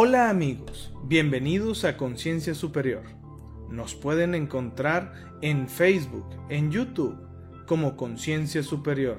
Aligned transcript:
Hola 0.00 0.30
amigos, 0.30 0.94
bienvenidos 1.06 1.84
a 1.84 1.96
Conciencia 1.96 2.54
Superior. 2.54 3.02
Nos 3.68 3.96
pueden 3.96 4.36
encontrar 4.36 5.12
en 5.42 5.68
Facebook, 5.68 6.24
en 6.50 6.70
YouTube, 6.70 7.18
como 7.66 7.96
Conciencia 7.96 8.62
Superior, 8.62 9.18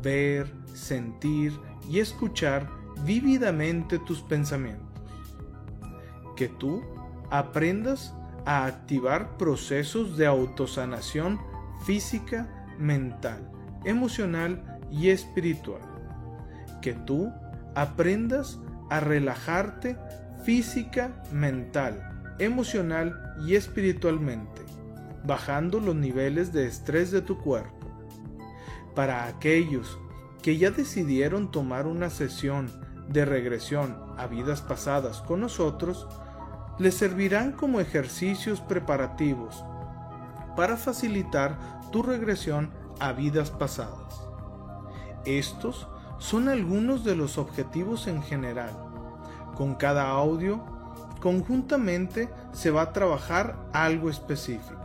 ver, 0.00 0.48
sentir 0.74 1.58
y 1.90 1.98
escuchar 1.98 2.70
vívidamente 3.04 3.98
tus 3.98 4.20
pensamientos, 4.20 5.02
que 6.36 6.46
tú 6.46 6.84
aprendas 7.32 8.14
a 8.46 8.66
activar 8.66 9.36
procesos 9.36 10.16
de 10.16 10.24
autosanación 10.24 11.40
física, 11.84 12.68
mental, 12.78 13.50
emocional 13.84 14.78
y 14.88 15.08
espiritual, 15.08 15.82
que 16.80 16.92
tú 16.92 17.32
aprendas 17.80 18.58
a 18.90 18.98
relajarte 18.98 19.96
física, 20.42 21.22
mental, 21.30 22.34
emocional 22.40 23.36
y 23.46 23.54
espiritualmente, 23.54 24.62
bajando 25.24 25.78
los 25.78 25.94
niveles 25.94 26.52
de 26.52 26.66
estrés 26.66 27.12
de 27.12 27.22
tu 27.22 27.38
cuerpo. 27.38 27.86
Para 28.96 29.26
aquellos 29.26 29.96
que 30.42 30.56
ya 30.56 30.72
decidieron 30.72 31.52
tomar 31.52 31.86
una 31.86 32.10
sesión 32.10 32.68
de 33.08 33.24
regresión 33.24 33.96
a 34.16 34.26
vidas 34.26 34.60
pasadas 34.60 35.20
con 35.20 35.40
nosotros, 35.40 36.08
les 36.80 36.94
servirán 36.94 37.52
como 37.52 37.78
ejercicios 37.78 38.60
preparativos 38.60 39.64
para 40.56 40.76
facilitar 40.76 41.80
tu 41.92 42.02
regresión 42.02 42.72
a 42.98 43.12
vidas 43.12 43.52
pasadas. 43.52 44.20
Estos 45.24 45.86
son 46.18 46.48
algunos 46.48 47.04
de 47.04 47.16
los 47.16 47.38
objetivos 47.38 48.06
en 48.06 48.22
general. 48.22 48.70
Con 49.56 49.74
cada 49.74 50.10
audio, 50.10 50.64
conjuntamente 51.20 52.28
se 52.52 52.70
va 52.70 52.82
a 52.82 52.92
trabajar 52.92 53.56
algo 53.72 54.10
específico. 54.10 54.78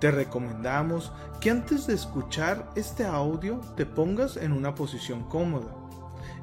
Te 0.00 0.10
recomendamos 0.10 1.12
que 1.40 1.50
antes 1.50 1.86
de 1.86 1.94
escuchar 1.94 2.70
este 2.74 3.04
audio 3.04 3.60
te 3.76 3.86
pongas 3.86 4.36
en 4.36 4.52
una 4.52 4.74
posición 4.74 5.24
cómoda. 5.24 5.74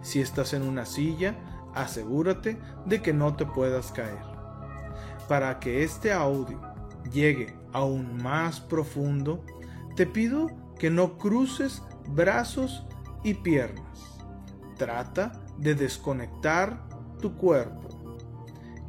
Si 0.02 0.22
estás 0.22 0.54
en 0.54 0.62
una 0.62 0.86
silla, 0.86 1.36
asegúrate 1.74 2.60
de 2.86 3.02
que 3.02 3.14
no 3.14 3.36
te 3.36 3.46
puedas 3.46 3.92
caer. 3.92 4.22
Para 5.28 5.60
que 5.60 5.84
este 5.84 6.14
audio 6.14 6.62
llegue 7.12 7.58
aún 7.74 8.22
más 8.22 8.60
profundo, 8.60 9.44
te 9.96 10.06
pido 10.06 10.52
que 10.78 10.90
no 10.90 11.18
cruces 11.18 11.82
brazos 12.10 12.86
y 13.28 13.34
piernas. 13.34 14.20
Trata 14.78 15.32
de 15.58 15.76
desconectar 15.76 16.88
tu 17.20 17.36
cuerpo, 17.36 17.90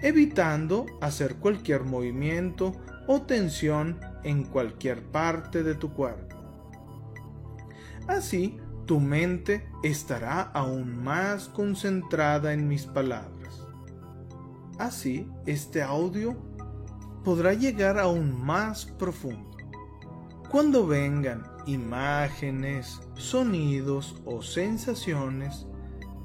evitando 0.00 0.86
hacer 1.00 1.36
cualquier 1.36 1.82
movimiento 1.84 2.72
o 3.08 3.22
tensión 3.22 3.98
en 4.22 4.44
cualquier 4.44 5.02
parte 5.02 5.62
de 5.62 5.74
tu 5.74 5.92
cuerpo. 5.92 6.36
Así, 8.06 8.58
tu 8.86 9.00
mente 9.00 9.68
estará 9.82 10.42
aún 10.42 11.02
más 11.02 11.48
concentrada 11.48 12.52
en 12.52 12.68
mis 12.68 12.86
palabras. 12.86 13.66
Así, 14.78 15.28
este 15.46 15.82
audio 15.82 16.36
podrá 17.24 17.54
llegar 17.54 17.98
aún 17.98 18.40
más 18.44 18.86
profundo. 18.86 19.56
Cuando 20.48 20.86
vengan 20.86 21.44
imágenes, 21.68 23.00
sonidos 23.14 24.16
o 24.24 24.42
sensaciones, 24.42 25.66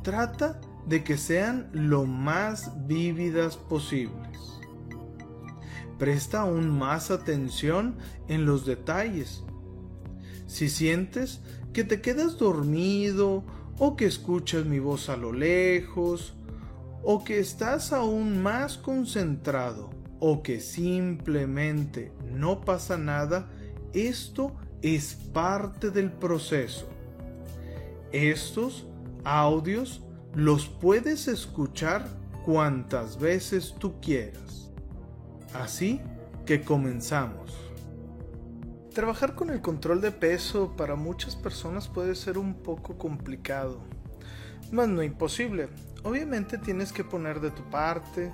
trata 0.02 0.60
de 0.88 1.04
que 1.04 1.18
sean 1.18 1.70
lo 1.74 2.06
más 2.06 2.88
vívidas 2.88 3.58
posibles. 3.58 4.40
Presta 6.00 6.42
aún 6.42 6.70
más 6.70 7.12
atención 7.12 7.98
en 8.28 8.46
los 8.46 8.66
detalles. 8.66 9.44
Si 10.48 10.70
sientes 10.70 11.42
que 11.74 11.84
te 11.84 12.02
quedas 12.02 12.38
dormido 12.38 13.44
o 13.78 13.96
que 13.96 14.06
escuchas 14.06 14.66
mi 14.66 14.80
voz 14.80 15.10
a 15.10 15.18
lo 15.18 15.34
lejos 15.34 16.36
o 17.04 17.24
que 17.24 17.40
estás 17.40 17.92
aún 17.92 18.42
más 18.42 18.78
concentrado 18.78 19.90
o 20.20 20.42
que 20.42 20.62
simplemente 20.62 22.14
no 22.32 22.62
pasa 22.62 22.98
nada, 22.98 23.50
esto 23.94 24.56
es 24.84 25.16
parte 25.16 25.90
del 25.90 26.12
proceso. 26.12 26.88
Estos 28.12 28.86
audios 29.24 30.04
los 30.36 30.68
puedes 30.68 31.28
escuchar 31.30 32.06
cuantas 32.46 33.18
veces 33.18 33.74
tú 33.80 34.00
quieras. 34.02 34.70
Así 35.54 36.02
que 36.46 36.62
comenzamos. 36.62 37.58
Trabajar 38.94 39.36
con 39.36 39.50
el 39.50 39.62
control 39.62 40.02
de 40.02 40.12
peso 40.12 40.76
para 40.76 40.96
muchas 40.96 41.36
personas 41.36 41.88
puede 41.88 42.14
ser 42.14 42.38
un 42.38 42.54
poco 42.54 42.98
complicado, 42.98 43.80
mas 44.72 44.90
no 44.90 45.02
imposible. 45.02 45.70
Obviamente 46.04 46.58
tienes 46.58 46.92
que 46.92 47.06
poner 47.06 47.40
de 47.40 47.52
tu 47.52 47.64
parte, 47.70 48.34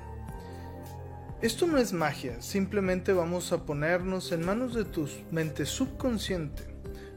esto 1.41 1.67
no 1.67 1.77
es 1.77 1.93
magia, 1.93 2.41
simplemente 2.41 3.13
vamos 3.13 3.53
a 3.53 3.65
ponernos 3.65 4.31
en 4.33 4.45
manos 4.45 4.73
de 4.73 4.83
tu 4.83 5.07
mente 5.31 5.65
subconsciente, 5.65 6.63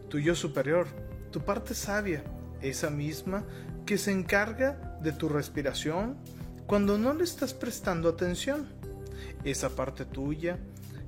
tu 0.08 0.20
yo 0.20 0.36
superior, 0.36 0.86
tu 1.32 1.40
parte 1.40 1.74
sabia, 1.74 2.22
esa 2.60 2.88
misma 2.88 3.44
que 3.84 3.98
se 3.98 4.12
encarga 4.12 4.98
de 5.02 5.10
tu 5.10 5.28
respiración 5.28 6.16
cuando 6.66 6.98
no 6.98 7.12
le 7.14 7.24
estás 7.24 7.52
prestando 7.52 8.08
atención, 8.08 8.66
esa 9.44 9.70
parte 9.70 10.04
tuya 10.04 10.58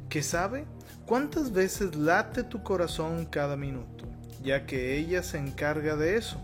que 0.08 0.22
sabe 0.22 0.64
cuántas 1.06 1.52
veces 1.52 1.94
late 1.94 2.42
tu 2.42 2.62
corazón 2.62 3.26
cada 3.26 3.56
minuto, 3.56 4.06
ya 4.42 4.66
que 4.66 4.98
ella 4.98 5.22
se 5.22 5.38
encarga 5.38 5.94
de 5.94 6.16
eso. 6.16 6.40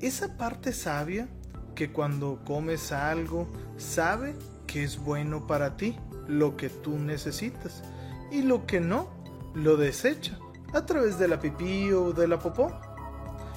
Esa 0.00 0.36
parte 0.36 0.72
sabia 0.72 1.28
que 1.76 1.92
cuando 1.92 2.42
comes 2.44 2.90
algo 2.90 3.48
sabe 3.76 4.34
que 4.72 4.82
es 4.82 4.98
bueno 4.98 5.46
para 5.46 5.76
ti, 5.76 5.98
lo 6.26 6.56
que 6.56 6.70
tú 6.70 6.98
necesitas, 6.98 7.82
y 8.30 8.42
lo 8.42 8.64
que 8.64 8.80
no, 8.80 9.08
lo 9.54 9.76
desecha 9.76 10.38
a 10.72 10.86
través 10.86 11.18
de 11.18 11.28
la 11.28 11.38
pipí 11.38 11.92
o 11.92 12.12
de 12.12 12.26
la 12.26 12.38
popó. 12.38 12.72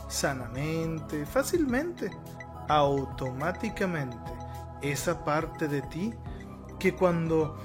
Sanamente, 0.09 1.26
fácilmente, 1.26 2.12
automáticamente, 2.68 4.18
esa 4.81 5.24
parte 5.24 5.70
de 5.70 5.81
ti 5.84 6.14
que 6.80 6.94
cuando 6.94 7.58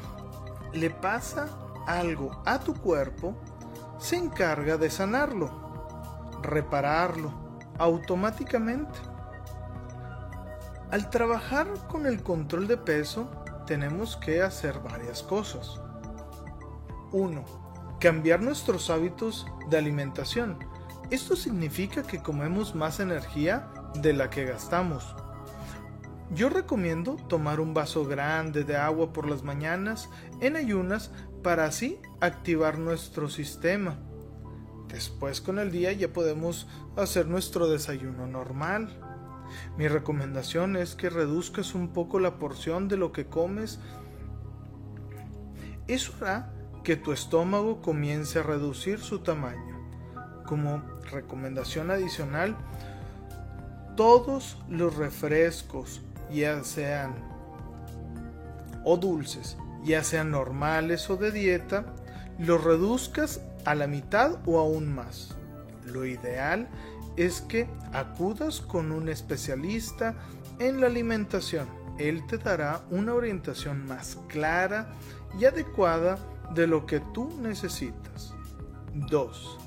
le 0.73 0.91
pasa 0.91 1.49
algo 1.87 2.43
a 2.47 2.61
tu 2.61 2.75
cuerpo, 2.75 3.35
se 3.99 4.17
encarga 4.17 4.77
de 4.77 4.91
sanarlo, 4.91 5.51
repararlo, 6.43 7.33
automáticamente. 7.79 8.99
Al 10.91 11.11
trabajar 11.11 11.69
con 11.89 12.07
el 12.07 12.23
control 12.23 12.67
de 12.67 12.77
peso, 12.77 13.29
tenemos 13.71 14.17
que 14.17 14.43
hacer 14.43 14.81
varias 14.81 15.23
cosas. 15.23 15.81
1. 17.13 17.45
Cambiar 18.01 18.43
nuestros 18.43 18.91
hábitos 18.91 19.47
de 19.69 19.79
alimentación. 19.79 20.59
Esto 21.13 21.37
significa 21.37 22.03
que 22.03 22.21
comemos 22.21 22.75
más 22.75 22.99
energía 22.99 23.69
de 23.95 24.13
la 24.13 24.29
que 24.29 24.45
gastamos. 24.45 25.15
Yo 26.35 26.49
recomiendo 26.49 27.15
tomar 27.29 27.61
un 27.61 27.73
vaso 27.73 28.05
grande 28.05 28.65
de 28.65 28.77
agua 28.77 29.13
por 29.13 29.31
las 29.31 29.45
mañanas 29.45 30.11
en 30.41 30.57
ayunas 30.57 31.13
para 31.45 31.67
así 31.67 32.01
activar 32.21 32.77
nuestro 32.77 33.29
sistema. 33.29 34.01
Después 34.89 35.41
con 35.41 35.61
el 35.61 35.71
día 35.71 35.93
ya 35.93 36.13
podemos 36.13 36.67
hacer 36.97 37.29
nuestro 37.29 37.69
desayuno 37.69 38.27
normal. 38.27 39.10
Mi 39.77 39.89
recomendación 39.89 40.77
es 40.77 40.95
que 40.95 41.11
reduzcas 41.11 41.75
un 41.75 41.89
poco 41.89 42.19
la 42.19 42.39
porción 42.39 42.89
de 42.89 42.97
lo 42.97 43.13
que 43.13 43.27
comes. 43.27 43.79
Eso 45.87 46.13
hará 46.21 46.53
que 46.85 46.97
tu 46.97 47.13
estómago 47.13 47.83
comience 47.83 48.39
a 48.39 48.43
reducir 48.43 49.01
su 49.01 49.21
tamaño. 49.21 49.79
Como 50.47 50.83
recomendación 51.11 51.91
adicional, 51.91 52.57
todos 53.97 54.57
los 54.69 54.97
refrescos 54.97 56.01
ya 56.33 56.63
sean 56.65 57.15
o 58.85 58.97
dulces, 58.97 59.57
ya 59.85 60.03
sean 60.03 60.31
normales 60.31 61.11
o 61.11 61.17
de 61.17 61.31
dieta, 61.31 61.87
los 62.39 62.65
reduzcas 62.65 63.43
a 63.65 63.75
la 63.75 63.87
mitad 63.87 64.39
o 64.47 64.59
aún 64.59 64.95
más. 64.95 65.37
Lo 65.85 66.07
ideal 66.07 66.69
es 67.17 67.41
que 67.41 67.69
acudas 67.93 68.61
con 68.61 68.93
un 68.93 69.09
especialista 69.09 70.15
en 70.59 70.81
la 70.81 70.87
alimentación. 70.87 71.69
Él 71.99 72.27
te 72.27 72.39
dará 72.39 72.83
una 72.91 73.15
orientación 73.15 73.87
más 73.87 74.19
clara 74.29 74.93
y 75.39 75.45
adecuada 75.45 76.19
de 76.55 76.67
lo 76.67 76.87
que 76.87 77.01
tú 77.01 77.31
necesitas. 77.41 78.35
2. 78.95 79.59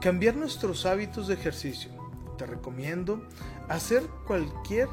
Cambiar 0.00 0.36
nuestros 0.36 0.86
hábitos 0.86 1.28
de 1.28 1.34
ejercicio. 1.34 1.90
Te 2.38 2.46
recomiendo 2.46 3.26
hacer 3.68 4.02
cualquier 4.26 4.88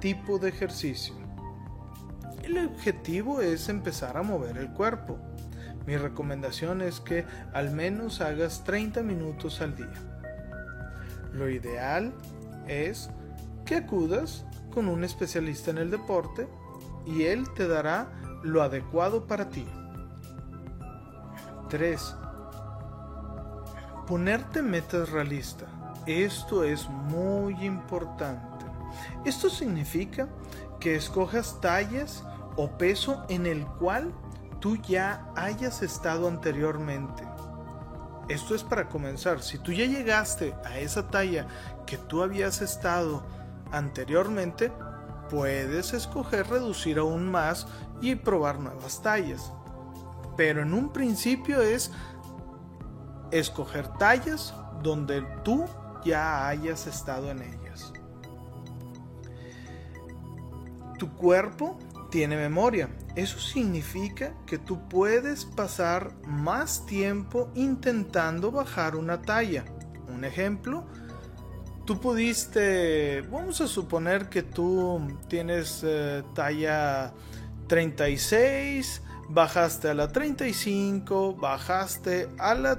tipo 0.00 0.38
de 0.38 0.48
ejercicio. 0.48 1.14
El 2.42 2.64
objetivo 2.64 3.40
es 3.40 3.68
empezar 3.68 4.16
a 4.16 4.22
mover 4.22 4.56
el 4.56 4.72
cuerpo. 4.72 5.18
Mi 5.86 5.96
recomendación 5.96 6.80
es 6.80 7.00
que 7.00 7.24
al 7.52 7.70
menos 7.72 8.20
hagas 8.20 8.64
30 8.64 9.02
minutos 9.02 9.60
al 9.60 9.76
día. 9.76 10.15
Lo 11.36 11.50
ideal 11.50 12.14
es 12.66 13.10
que 13.64 13.76
acudas 13.76 14.44
con 14.72 14.88
un 14.88 15.04
especialista 15.04 15.70
en 15.70 15.78
el 15.78 15.90
deporte 15.90 16.48
y 17.04 17.24
él 17.24 17.52
te 17.54 17.68
dará 17.68 18.10
lo 18.42 18.62
adecuado 18.62 19.26
para 19.26 19.50
ti. 19.50 19.66
3. 21.68 22.14
Ponerte 24.06 24.62
metas 24.62 25.10
realistas. 25.10 25.68
Esto 26.06 26.64
es 26.64 26.88
muy 26.88 27.64
importante. 27.64 28.64
Esto 29.24 29.50
significa 29.50 30.28
que 30.78 30.94
escojas 30.94 31.60
tallas 31.60 32.24
o 32.56 32.78
peso 32.78 33.24
en 33.28 33.46
el 33.46 33.66
cual 33.66 34.12
tú 34.60 34.76
ya 34.76 35.32
hayas 35.34 35.82
estado 35.82 36.28
anteriormente. 36.28 37.24
Esto 38.28 38.54
es 38.54 38.64
para 38.64 38.88
comenzar. 38.88 39.42
Si 39.42 39.58
tú 39.58 39.72
ya 39.72 39.86
llegaste 39.86 40.54
a 40.64 40.78
esa 40.78 41.08
talla 41.08 41.46
que 41.86 41.96
tú 41.96 42.22
habías 42.22 42.60
estado 42.60 43.22
anteriormente, 43.70 44.72
puedes 45.30 45.92
escoger 45.92 46.48
reducir 46.48 46.98
aún 46.98 47.30
más 47.30 47.66
y 48.00 48.16
probar 48.16 48.58
nuevas 48.58 49.00
tallas. 49.02 49.52
Pero 50.36 50.62
en 50.62 50.74
un 50.74 50.92
principio 50.92 51.62
es 51.62 51.92
escoger 53.30 53.88
tallas 53.98 54.54
donde 54.82 55.22
tú 55.44 55.64
ya 56.04 56.48
hayas 56.48 56.86
estado 56.86 57.30
en 57.30 57.42
ellas. 57.42 57.92
Tu 60.98 61.12
cuerpo 61.14 61.78
tiene 62.10 62.36
memoria. 62.36 62.88
Eso 63.14 63.38
significa 63.38 64.34
que 64.46 64.58
tú 64.58 64.88
puedes 64.88 65.44
pasar 65.44 66.12
más 66.24 66.86
tiempo 66.86 67.50
intentando 67.54 68.50
bajar 68.50 68.96
una 68.96 69.22
talla. 69.22 69.64
Un 70.08 70.24
ejemplo, 70.24 70.86
tú 71.84 72.00
pudiste, 72.00 73.22
vamos 73.30 73.60
a 73.60 73.68
suponer 73.68 74.28
que 74.28 74.42
tú 74.42 75.18
tienes 75.28 75.82
eh, 75.84 76.22
talla 76.34 77.12
36, 77.68 79.02
bajaste 79.28 79.88
a 79.88 79.94
la 79.94 80.08
35, 80.08 81.34
bajaste 81.34 82.28
a 82.38 82.54
la 82.54 82.78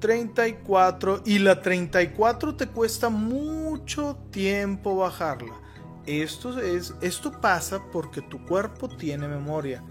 34 0.00 1.22
y 1.24 1.38
la 1.38 1.62
34 1.62 2.56
te 2.56 2.66
cuesta 2.68 3.08
mucho 3.08 4.16
tiempo 4.30 4.96
bajarla. 4.96 5.63
Esto, 6.06 6.60
es, 6.60 6.94
esto 7.00 7.40
pasa 7.40 7.82
porque 7.90 8.20
tu 8.20 8.44
cuerpo 8.44 8.88
tiene 8.88 9.26
memoria. 9.26 9.82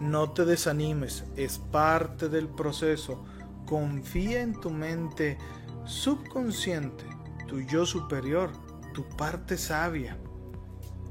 No 0.00 0.30
te 0.32 0.44
desanimes, 0.44 1.24
es 1.36 1.58
parte 1.58 2.28
del 2.28 2.48
proceso. 2.48 3.24
Confía 3.66 4.40
en 4.40 4.58
tu 4.58 4.70
mente 4.70 5.36
subconsciente, 5.84 7.04
tu 7.46 7.60
yo 7.60 7.84
superior, 7.84 8.50
tu 8.94 9.06
parte 9.16 9.58
sabia. 9.58 10.16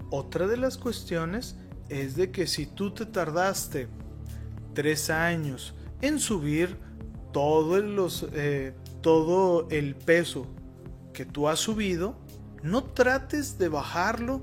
Otra 0.09 0.47
de 0.47 0.57
las 0.57 0.77
cuestiones 0.77 1.55
es 1.89 2.15
de 2.15 2.31
que 2.31 2.47
si 2.47 2.65
tú 2.65 2.93
te 2.93 3.05
tardaste 3.05 3.87
tres 4.73 5.09
años 5.09 5.75
en 6.01 6.19
subir 6.19 6.77
todo, 7.31 7.79
los, 7.79 8.27
eh, 8.33 8.73
todo 9.01 9.67
el 9.69 9.95
peso 9.95 10.47
que 11.13 11.25
tú 11.25 11.47
has 11.47 11.59
subido, 11.59 12.15
no 12.63 12.83
trates 12.83 13.57
de 13.57 13.69
bajarlo 13.69 14.41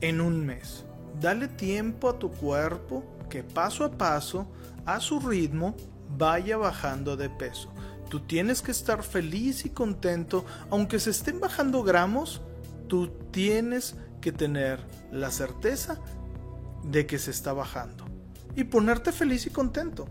en 0.00 0.20
un 0.20 0.44
mes. 0.44 0.84
Dale 1.20 1.48
tiempo 1.48 2.08
a 2.08 2.18
tu 2.18 2.30
cuerpo 2.30 3.04
que 3.28 3.42
paso 3.42 3.84
a 3.84 3.90
paso, 3.92 4.46
a 4.84 5.00
su 5.00 5.20
ritmo, 5.20 5.76
vaya 6.16 6.56
bajando 6.56 7.16
de 7.16 7.30
peso. 7.30 7.72
Tú 8.08 8.20
tienes 8.20 8.60
que 8.60 8.72
estar 8.72 9.02
feliz 9.02 9.64
y 9.64 9.70
contento, 9.70 10.44
aunque 10.70 10.98
se 10.98 11.10
estén 11.10 11.40
bajando 11.40 11.82
gramos, 11.82 12.42
tú 12.88 13.08
tienes 13.30 13.96
que 14.20 14.32
tener 14.32 14.80
la 15.10 15.30
certeza 15.30 15.98
de 16.84 17.06
que 17.06 17.18
se 17.18 17.30
está 17.30 17.52
bajando 17.52 18.04
y 18.54 18.64
ponerte 18.64 19.12
feliz 19.12 19.46
y 19.46 19.50
contento. 19.50 20.06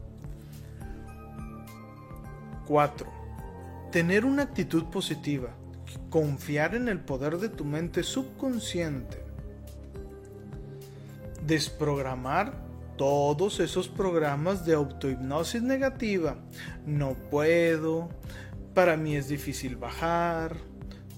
4. 2.68 3.12
Tener 3.92 4.26
una 4.26 4.44
actitud 4.44 4.86
positiva. 4.86 5.50
Confiar 6.12 6.76
en 6.76 6.90
el 6.90 7.00
poder 7.00 7.38
de 7.40 7.50
tu 7.50 7.66
mente 7.66 8.04
subconsciente. 8.04 9.24
Desprogramar 11.48 12.54
todos 12.98 13.60
esos 13.60 13.88
programas 13.88 14.64
de 14.64 14.76
autohipnosis 14.76 15.64
negativa. 15.64 16.36
No 16.86 17.16
puedo, 17.32 18.10
para 18.76 18.98
mí 18.98 19.16
es 19.16 19.30
difícil 19.30 19.78
bajar, 19.78 20.58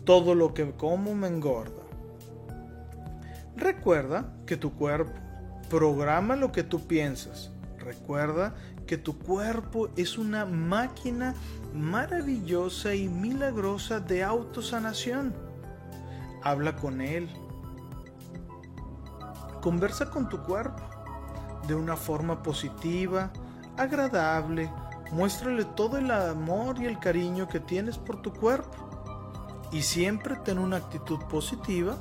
todo 0.05 0.35
lo 0.35 0.53
que 0.53 0.71
como 0.71 1.15
me 1.15 1.27
engorda. 1.27 1.83
Recuerda 3.57 4.31
que 4.45 4.57
tu 4.57 4.73
cuerpo 4.75 5.19
programa 5.69 6.35
lo 6.35 6.51
que 6.51 6.61
tú 6.61 6.85
piensas. 6.85 7.49
Recuerda 7.79 8.53
que 8.87 8.97
tu 8.97 9.17
cuerpo 9.17 9.89
es 9.95 10.17
una 10.17 10.45
máquina 10.45 11.33
maravillosa 11.73 12.93
y 12.93 13.07
milagrosa 13.07 13.99
de 13.99 14.23
autosanación. 14.23 15.33
Habla 16.43 16.75
con 16.75 17.01
él. 17.01 17.29
Conversa 19.61 20.09
con 20.09 20.27
tu 20.27 20.43
cuerpo 20.43 20.83
de 21.67 21.75
una 21.75 21.95
forma 21.95 22.43
positiva, 22.43 23.31
agradable. 23.77 24.69
Muéstrale 25.11 25.63
todo 25.63 25.97
el 25.97 26.11
amor 26.11 26.81
y 26.81 26.85
el 26.85 26.99
cariño 26.99 27.47
que 27.47 27.59
tienes 27.59 27.97
por 27.97 28.21
tu 28.21 28.33
cuerpo. 28.33 28.89
Y 29.71 29.81
siempre 29.81 30.35
ten 30.43 30.59
una 30.59 30.77
actitud 30.77 31.19
positiva 31.29 31.97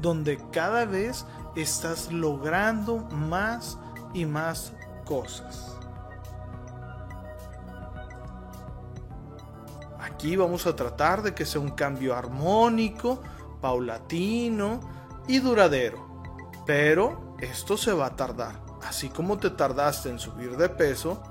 donde 0.00 0.38
cada 0.52 0.84
vez 0.84 1.26
estás 1.56 2.12
logrando 2.12 2.98
más 3.10 3.78
y 4.14 4.24
más 4.24 4.72
cosas. 5.04 5.79
Aquí 10.20 10.36
vamos 10.36 10.66
a 10.66 10.76
tratar 10.76 11.22
de 11.22 11.32
que 11.32 11.46
sea 11.46 11.62
un 11.62 11.70
cambio 11.70 12.14
armónico, 12.14 13.22
paulatino 13.62 14.78
y 15.26 15.38
duradero. 15.38 16.22
Pero 16.66 17.36
esto 17.40 17.78
se 17.78 17.94
va 17.94 18.04
a 18.04 18.16
tardar. 18.16 18.62
Así 18.82 19.08
como 19.08 19.38
te 19.38 19.48
tardaste 19.48 20.10
en 20.10 20.18
subir 20.18 20.58
de 20.58 20.68
peso, 20.68 21.22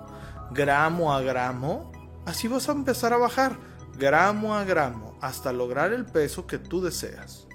gramo 0.50 1.14
a 1.14 1.22
gramo, 1.22 1.92
así 2.26 2.48
vas 2.48 2.68
a 2.68 2.72
empezar 2.72 3.14
a 3.14 3.18
bajar, 3.18 3.60
gramo 3.96 4.56
a 4.56 4.64
gramo, 4.64 5.20
hasta 5.22 5.54
lograr 5.54 5.94
el 5.94 6.08
peso 6.08 6.48
que 6.48 6.58
tú 6.58 6.82
deseas. 6.82 7.48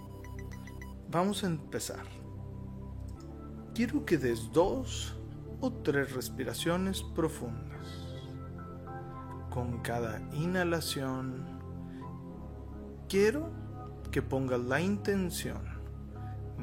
Vamos 1.11 1.43
a 1.43 1.49
empezar. 1.49 2.07
Quiero 3.75 4.05
que 4.05 4.19
des 4.19 4.53
dos 4.53 5.17
o 5.61 5.73
tres 5.73 6.13
respiraciones 6.13 7.03
profundas. 7.03 7.74
Con 9.55 9.79
cada 9.83 10.21
inhalación, 10.33 11.45
quiero 13.09 13.53
que 14.11 14.21
pongas 14.21 14.59
la 14.59 14.81
intención 14.81 15.63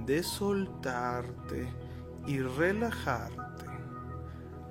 de 0.05 0.21
soltarte 0.21 1.69
y 2.27 2.39
relajarte 2.39 3.65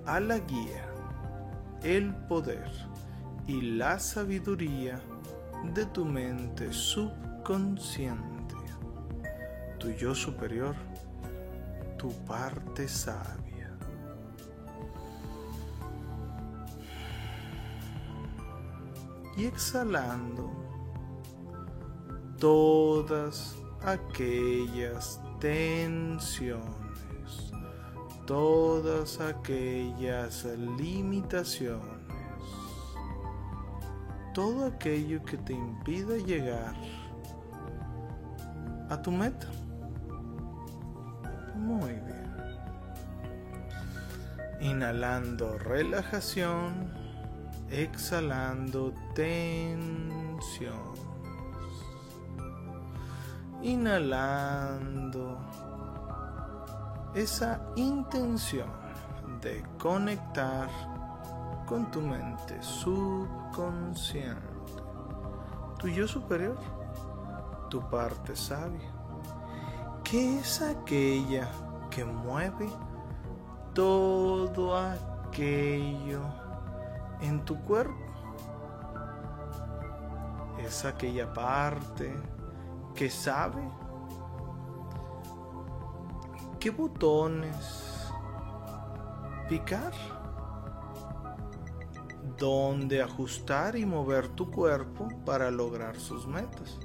a 0.05 0.21
la 0.21 0.39
guía, 0.39 0.85
el 1.83 2.15
poder 2.29 2.71
y 3.47 3.63
la 3.63 3.99
sabiduría 3.99 5.01
de 5.73 5.87
tu 5.87 6.05
mente 6.05 6.71
subconsciente 6.75 8.51
tu 9.81 9.91
yo 9.93 10.15
superior, 10.15 10.77
tu 11.97 12.13
parte 12.27 12.87
sabia. 12.87 13.50
Y 19.41 19.47
exhalando 19.47 20.51
todas 22.39 23.57
aquellas 23.83 25.19
tensiones, 25.41 26.61
todas 28.27 29.19
aquellas 29.19 30.45
limitaciones, 30.77 31.81
todo 34.35 34.67
aquello 34.67 35.25
que 35.25 35.39
te 35.39 35.55
impida 35.55 36.19
llegar 36.19 36.75
a 38.91 39.01
tu 39.01 39.11
meta. 39.11 39.49
Muy 41.55 41.95
bien. 41.95 42.31
Inhalando 44.61 45.57
relajación, 45.57 47.00
exhalando 47.71 48.93
tensión. 49.15 50.99
Inhalando 53.63 55.39
esa 57.15 57.61
intención 57.77 58.71
de 59.41 59.63
conectar 59.79 60.69
con 61.67 61.91
tu 61.91 62.01
mente 62.01 62.61
subconsciente, 62.63 64.41
tu 65.79 65.89
yo 65.89 66.09
superior, 66.09 66.59
tu 67.69 67.81
parte 67.91 68.35
sabia, 68.35 68.91
que 70.03 70.39
es 70.39 70.63
aquella 70.63 71.49
que 71.91 72.05
mueve 72.05 72.69
todo 73.75 74.77
aquello 74.77 76.40
en 77.21 77.45
tu 77.45 77.61
cuerpo. 77.63 77.95
Es 80.59 80.85
aquella 80.85 81.33
parte 81.33 82.15
que 82.95 83.09
sabe 83.09 83.63
qué 86.59 86.71
botones 86.71 87.91
picar, 89.49 89.93
dónde 92.39 93.03
ajustar 93.03 93.77
y 93.77 93.87
mover 93.87 94.29
tu 94.29 94.51
cuerpo 94.51 95.09
para 95.25 95.51
lograr 95.51 95.97
sus 95.99 96.27
metas, 96.27 96.79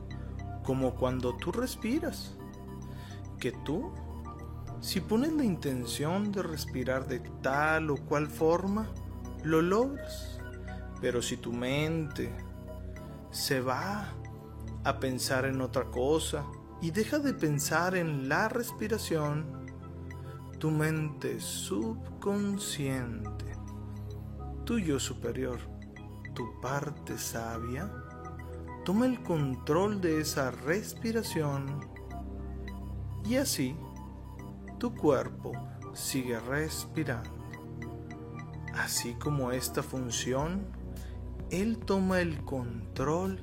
como 0.64 0.96
cuando 0.96 1.36
tú 1.36 1.52
respiras, 1.52 2.36
que 3.40 3.52
tú, 3.52 3.92
si 4.80 5.02
pones 5.02 5.34
la 5.34 5.44
intención 5.44 6.32
de 6.32 6.42
respirar 6.42 7.08
de 7.08 7.20
tal 7.42 7.92
o 7.92 7.98
cual 7.98 8.28
forma, 8.28 8.88
lo 9.46 9.62
logras. 9.62 10.38
Pero 11.00 11.22
si 11.22 11.38
tu 11.38 11.54
mente 11.54 12.36
se 13.32 13.62
va 13.62 14.14
a 14.84 15.00
pensar 15.00 15.46
en 15.46 15.62
otra 15.62 15.86
cosa 15.86 16.46
y 16.82 16.92
deja 16.92 17.20
de 17.20 17.34
pensar 17.34 17.96
en 17.96 18.28
la 18.28 18.50
respiración, 18.50 19.66
tu 20.60 20.72
mente 20.72 21.40
subconsciente, 21.40 23.46
tu 24.64 24.80
yo 24.80 25.00
superior, 25.00 25.60
tu 26.34 26.60
parte 26.60 27.18
sabia, 27.18 27.92
toma 28.84 29.06
el 29.06 29.24
control 29.24 30.02
de 30.02 30.20
esa 30.22 30.52
respiración 30.52 31.82
y 33.26 33.36
así 33.36 33.76
tu 34.80 34.96
cuerpo 34.96 35.52
sigue 35.94 36.40
respirando. 36.40 37.35
Así 38.78 39.14
como 39.14 39.52
esta 39.52 39.82
función, 39.82 40.62
Él 41.50 41.78
toma 41.78 42.20
el 42.20 42.44
control 42.44 43.40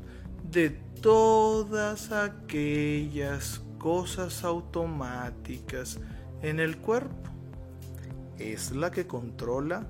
de 0.50 0.70
todas 1.00 2.12
aquellas 2.12 3.62
cosas 3.78 4.44
automáticas 4.44 5.98
en 6.42 6.60
el 6.60 6.76
cuerpo. 6.78 7.16
Es 8.38 8.72
la 8.72 8.90
que 8.90 9.06
controla 9.06 9.86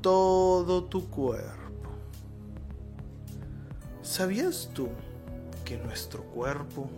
todo 0.00 0.84
tu 0.84 1.08
cuerpo. 1.10 1.90
¿Sabías 4.02 4.70
tú 4.72 4.88
que 5.64 5.76
nuestro 5.76 6.24
cuerpo 6.24 6.88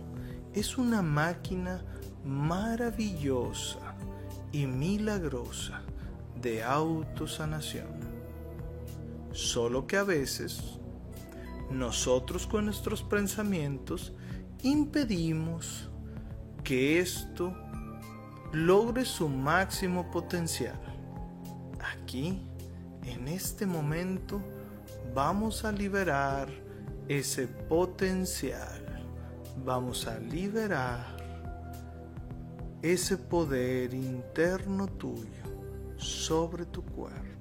es 0.53 0.77
una 0.77 1.01
máquina 1.01 1.83
maravillosa 2.23 3.95
y 4.51 4.65
milagrosa 4.65 5.81
de 6.45 6.61
autosanación. 6.61 7.87
Solo 9.31 9.87
que 9.87 9.97
a 9.97 10.03
veces 10.03 10.77
nosotros 11.71 12.45
con 12.45 12.65
nuestros 12.65 13.01
pensamientos 13.01 14.13
impedimos 14.61 15.89
que 16.63 16.99
esto 16.99 17.51
logre 18.53 19.05
su 19.05 19.27
máximo 19.27 20.11
potencial. 20.11 20.79
Aquí, 21.97 22.39
en 23.03 23.27
este 23.27 23.65
momento, 23.65 24.39
vamos 25.15 25.65
a 25.65 25.71
liberar 25.71 26.47
ese 27.07 27.47
potencial. 27.47 29.03
Vamos 29.65 30.05
a 30.05 30.19
liberar 30.19 31.17
ese 32.83 33.17
poder 33.17 33.95
interno 33.95 34.85
tuyo 34.85 35.34
sobre 35.97 36.65
tu 36.65 36.83
cuerpo. 36.83 37.35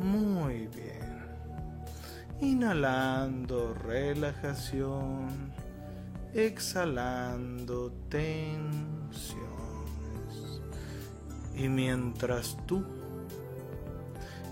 Muy 0.00 0.66
bien. 0.68 1.24
Inhalando 2.40 3.74
relajación, 3.74 5.52
exhalando 6.34 7.92
tensiones. 8.08 8.82
Y 11.54 11.68
mientras 11.68 12.56
tú 12.66 12.84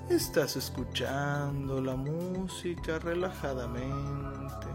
estás 0.08 0.54
escuchando 0.56 1.80
la 1.80 1.96
música 1.96 3.00
relajadamente, 3.00 4.68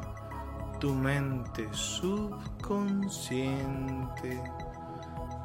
tu 0.79 0.93
mente 0.93 1.67
subconsciente 1.71 4.43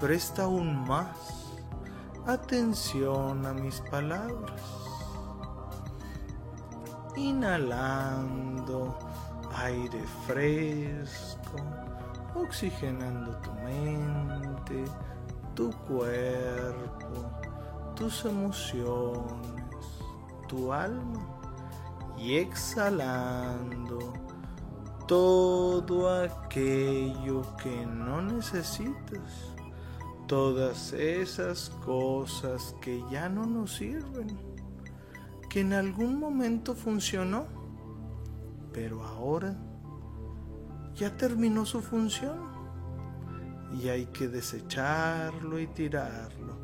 presta 0.01 0.43
aún 0.45 0.87
más 0.87 1.42
atención 2.27 3.45
a 3.47 3.53
mis 3.53 3.81
palabras. 3.83 4.63
Inhalando 7.17 8.97
aire 9.55 10.03
fresco, 10.27 11.57
oxigenando 12.35 13.37
tu 13.39 13.53
mente, 13.65 14.85
tu 15.55 15.71
cuerpo, 15.87 17.31
tus 17.95 18.25
emociones, 18.25 19.57
tu 20.49 20.73
alma 20.73 21.21
y 22.17 22.37
exhalando 22.37 23.99
todo 25.07 26.23
aquello 26.23 27.43
que 27.57 27.85
no 27.85 28.23
necesitas 28.23 29.52
todas 30.33 30.95
esas 30.95 31.69
cosas 31.85 32.75
que 32.81 33.05
ya 33.11 33.29
no 33.29 33.45
nos 33.45 33.75
sirven, 33.75 34.29
que 35.51 35.61
en 35.61 35.75
algún 35.75 36.19
momento 36.19 36.75
funcionó, 36.75 37.45
pero 38.73 39.05
ahora 39.05 39.55
ya 40.95 41.15
terminó 41.19 41.67
su 41.67 41.83
función 41.83 42.39
y 43.79 43.91
hay 43.91 44.07
que 44.07 44.27
desecharlo 44.27 45.59
y 45.59 45.67
tirarlo 45.67 46.57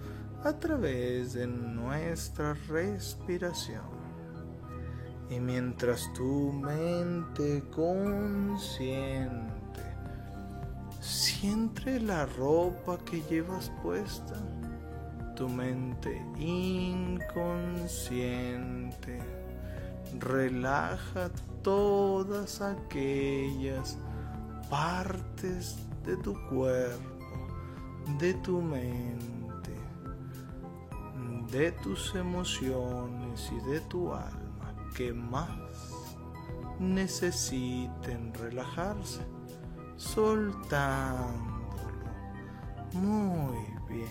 a 0.45 0.55
través 0.55 1.35
de 1.35 1.47
nuestra 1.47 2.55
respiración. 2.71 3.85
Y 5.29 5.41
mientras 5.41 6.11
tu 6.15 6.55
mente 6.55 7.65
consciente 7.71 9.58
Siente 11.09 11.99
la 12.00 12.27
ropa 12.27 12.99
que 12.99 13.23
llevas 13.31 13.73
puesta, 13.83 14.35
tu 15.35 15.49
mente 15.49 16.23
inconsciente. 16.38 17.19
Relaja 20.19 21.31
todas 21.62 22.61
aquellas 22.61 23.97
partes 24.69 25.79
de 26.05 26.15
tu 26.19 26.35
cuerpo, 26.50 27.49
de 28.19 28.35
tu 28.35 28.61
mente, 28.61 29.73
de 31.50 31.73
tus 31.73 32.15
emociones 32.17 33.50
y 33.50 33.61
de 33.71 33.81
tu 33.81 34.12
alma 34.12 34.75
que 34.95 35.15
más 35.15 35.49
necesiten 36.79 38.35
relajarse 38.35 39.38
soltándolo. 39.99 41.59
Muy 42.95 43.59
bien. 43.88 44.09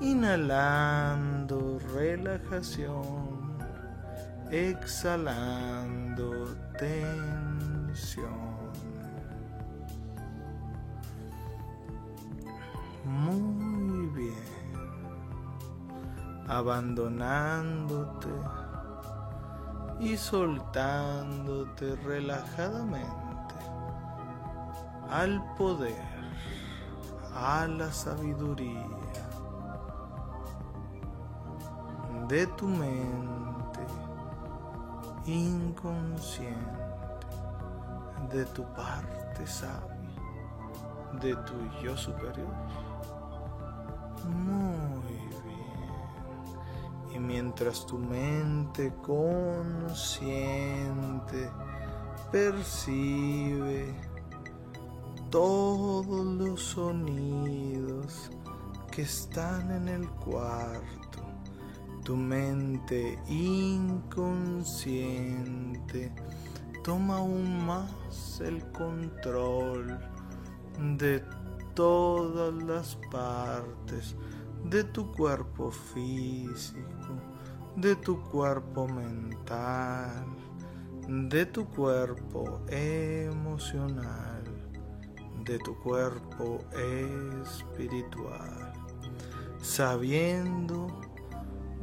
Inhalando 0.00 1.78
relajación, 1.92 3.58
exhalando 4.50 6.56
tensión. 6.78 8.48
Muy 13.04 14.06
bien. 14.14 14.34
Abandonándote 16.46 18.28
y 20.00 20.16
soltándote 20.16 21.96
relajadamente 21.96 23.27
al 25.10 25.42
poder, 25.56 26.04
a 27.34 27.66
la 27.66 27.92
sabiduría 27.92 28.86
de 32.28 32.46
tu 32.48 32.66
mente 32.66 33.80
inconsciente, 35.24 36.56
de 38.30 38.44
tu 38.46 38.64
parte 38.74 39.46
sabia, 39.46 39.96
de 41.20 41.34
tu 41.36 41.54
yo 41.82 41.96
superior. 41.96 42.52
Muy 44.28 45.28
bien. 45.44 47.14
Y 47.14 47.18
mientras 47.18 47.86
tu 47.86 47.98
mente 47.98 48.92
consciente 49.02 49.88
percibe 52.30 53.94
todos 55.30 56.06
los 56.06 56.62
sonidos 56.62 58.30
que 58.90 59.02
están 59.02 59.70
en 59.70 59.88
el 59.88 60.08
cuarto, 60.10 61.20
tu 62.04 62.16
mente 62.16 63.18
inconsciente 63.28 64.68
toma 66.82 67.18
aún 67.18 67.66
más 67.66 68.40
el 68.40 68.64
control 68.72 69.98
de 70.96 71.22
todas 71.74 72.54
las 72.62 72.96
partes 73.10 74.16
de 74.64 74.84
tu 74.84 75.12
cuerpo 75.12 75.70
físico, 75.70 76.80
de 77.76 77.94
tu 77.96 78.20
cuerpo 78.22 78.88
mental, 78.88 80.24
de 81.06 81.46
tu 81.46 81.66
cuerpo 81.66 82.60
emocional, 82.68 84.37
de 85.48 85.58
tu 85.58 85.74
cuerpo 85.78 86.60
espiritual, 87.42 88.72
sabiendo 89.62 90.86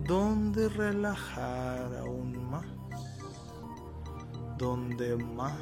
dónde 0.07 0.69
relajar 0.69 1.95
aún 1.95 2.47
más, 2.51 2.67
donde 4.59 5.17
más 5.17 5.57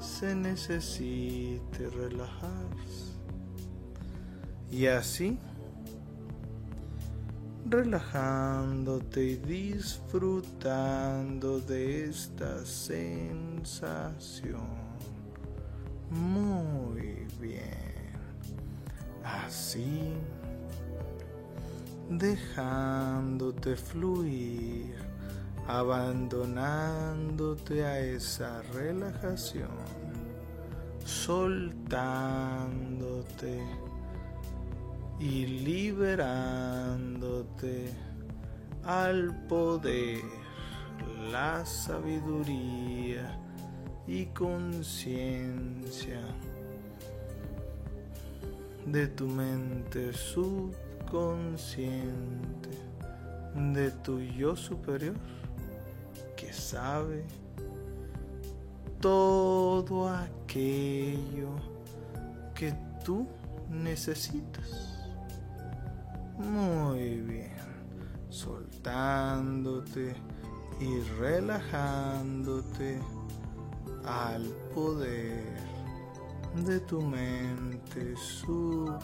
se 0.00 0.34
necesite 0.34 1.88
relajarse. 1.88 3.14
Y 4.70 4.86
así, 4.86 5.38
relajándote 7.64 9.24
y 9.24 9.36
disfrutando 9.36 11.58
de 11.60 12.04
esta 12.04 12.66
sensación. 12.66 14.89
Muy 16.10 17.26
bien. 17.40 18.10
Así, 19.24 20.14
dejándote 22.08 23.76
fluir 23.76 25.10
abandonándote 25.70 27.84
a 27.84 28.00
esa 28.00 28.62
relajación, 28.74 29.70
soltándote 31.04 33.62
y 35.20 35.46
liberándote 35.46 37.92
al 38.84 39.46
poder, 39.46 40.22
la 41.30 41.64
sabiduría 41.64 43.38
y 44.10 44.26
conciencia 44.26 46.20
de 48.84 49.06
tu 49.06 49.26
mente 49.28 50.12
subconsciente, 50.12 52.70
de 53.72 53.92
tu 54.02 54.18
yo 54.18 54.56
superior 54.56 55.14
que 56.36 56.52
sabe 56.52 57.24
todo 59.00 60.08
aquello 60.08 61.54
que 62.52 62.74
tú 63.04 63.28
necesitas. 63.68 65.06
Muy 66.36 67.20
bien, 67.20 67.54
soltándote 68.28 70.16
y 70.80 70.98
relajándote 71.20 72.98
al 74.06 74.42
poder 74.74 75.58
de 76.54 76.80
tu 76.80 77.00
mente 77.00 78.14
subconsciente. 78.16 79.00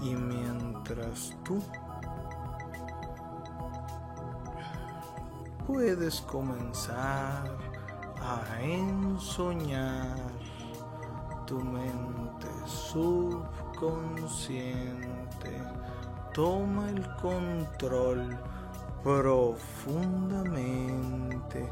Y 0.00 0.14
mientras 0.14 1.34
tú 1.44 1.60
puedes 5.66 6.20
comenzar 6.22 7.44
a 8.20 8.62
ensoñar 8.62 10.16
tu 11.46 11.60
mente 11.60 12.48
subconsciente. 12.66 15.62
Toma 16.34 16.90
el 16.90 17.06
control 17.16 18.38
profundamente 19.02 21.66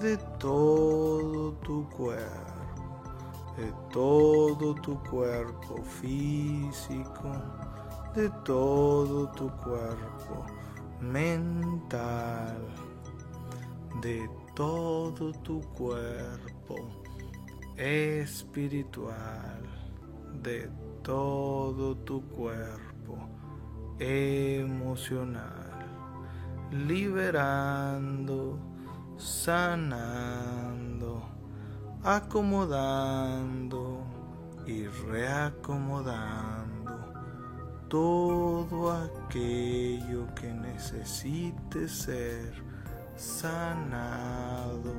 de 0.00 0.16
todo 0.38 1.52
tu 1.64 1.88
cuerpo, 1.90 2.24
de 3.56 3.72
todo 3.92 4.74
tu 4.74 4.98
cuerpo 5.04 5.82
físico, 6.00 7.32
de 8.14 8.28
todo 8.44 9.26
tu 9.28 9.48
cuerpo 9.56 10.44
mental 11.00 12.58
de 14.00 14.28
todo 14.54 15.32
tu 15.42 15.60
cuerpo 15.74 16.76
espiritual, 17.76 19.62
de 20.42 20.70
todo 21.02 21.94
tu 21.96 22.22
cuerpo 22.28 23.18
emocional, 23.98 25.65
liberando, 26.70 28.58
sanando, 29.16 31.22
acomodando 32.02 34.04
y 34.66 34.86
reacomodando 34.86 36.76
todo 37.88 38.90
aquello 38.90 40.26
que 40.34 40.52
necesite 40.52 41.88
ser 41.88 42.52
sanado, 43.14 44.92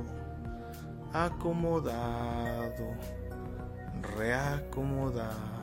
acomodado, 1.12 2.96
reacomodado 4.16 5.58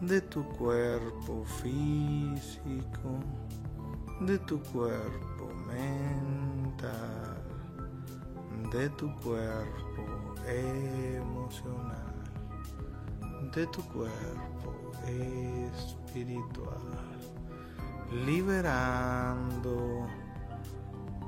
de 0.00 0.20
tu 0.20 0.44
cuerpo 0.44 1.44
físico, 1.44 3.20
de 4.20 4.38
tu 4.38 4.58
cuerpo 4.72 5.48
mental, 5.66 7.36
de 8.72 8.88
tu 8.90 9.14
cuerpo 9.16 10.34
emocional, 10.46 12.14
de 13.54 13.66
tu 13.66 13.82
cuerpo 13.82 14.72
espiritual, 15.74 16.80
liberando 18.24 20.06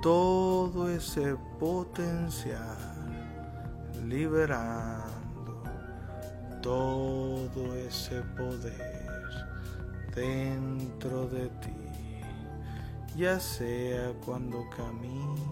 todo 0.00 0.88
ese 0.88 1.36
potencial, 1.58 2.76
liberando 4.06 5.62
todo 6.62 7.74
ese 7.74 8.22
poder 8.36 8.98
dentro 10.14 11.28
de 11.28 11.48
ti, 11.60 11.77
ya 13.18 13.40
sea 13.40 14.12
cuando 14.24 14.64
camines, 14.70 15.42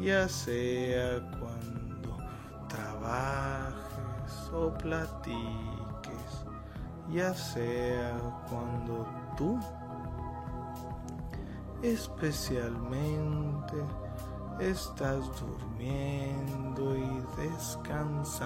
ya 0.00 0.26
sea 0.26 1.20
cuando 1.38 2.16
trabajes 2.70 4.50
o 4.50 4.72
platiques, 4.78 6.46
ya 7.10 7.34
sea 7.34 8.18
cuando 8.48 9.06
tú 9.36 9.60
especialmente 11.82 13.76
estás 14.58 15.20
durmiendo 15.38 16.96
y 16.96 17.22
descansando, 17.36 18.40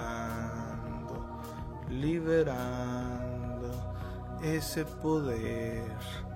liberando 1.88 3.70
ese 4.42 4.84
poder 4.84 6.33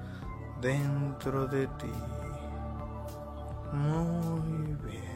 dentro 0.60 1.46
de 1.46 1.66
ti. 1.78 1.92
Muy 3.72 4.76
bien. 4.84 5.08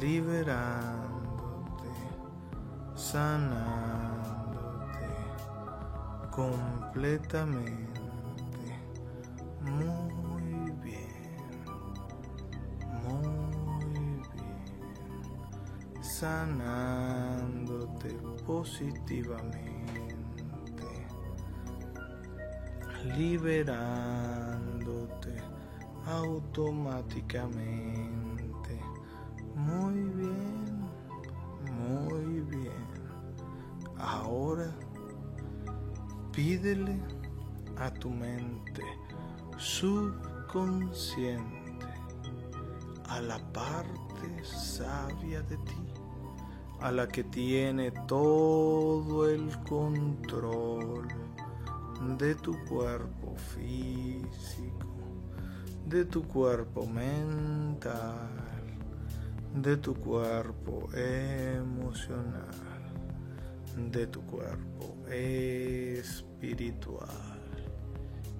Liberándote, 0.00 1.92
sanándote 2.94 4.64
completamente. 6.30 8.00
Muy 9.60 10.70
bien. 10.82 11.66
Muy 13.02 14.22
bien. 14.34 14.64
Sanándote 16.02 18.10
positivamente 18.46 19.73
liberándote 23.16 25.34
automáticamente. 26.06 28.80
Muy 29.54 29.94
bien, 29.94 30.88
muy 31.78 32.40
bien. 32.40 32.72
Ahora 33.98 34.74
pídele 36.32 36.98
a 37.76 37.92
tu 37.92 38.10
mente 38.10 38.82
subconsciente, 39.56 41.86
a 43.08 43.20
la 43.20 43.38
parte 43.52 44.44
sabia 44.44 45.42
de 45.42 45.56
ti, 45.58 45.76
a 46.80 46.90
la 46.90 47.06
que 47.06 47.22
tiene 47.24 47.90
todo 48.06 49.28
el 49.28 49.56
control 49.62 51.23
de 52.04 52.34
tu 52.34 52.52
cuerpo 52.66 53.34
físico, 53.36 54.86
de 55.86 56.04
tu 56.04 56.22
cuerpo 56.28 56.86
mental, 56.86 58.28
de 59.54 59.76
tu 59.78 59.94
cuerpo 59.94 60.88
emocional, 60.92 62.50
de 63.90 64.06
tu 64.06 64.20
cuerpo 64.22 64.94
espiritual, 65.10 66.20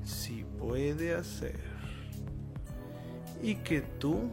si 0.04 0.44
puede 0.44 1.14
hacer, 1.14 1.58
y 3.42 3.56
que 3.56 3.80
tú 3.80 4.28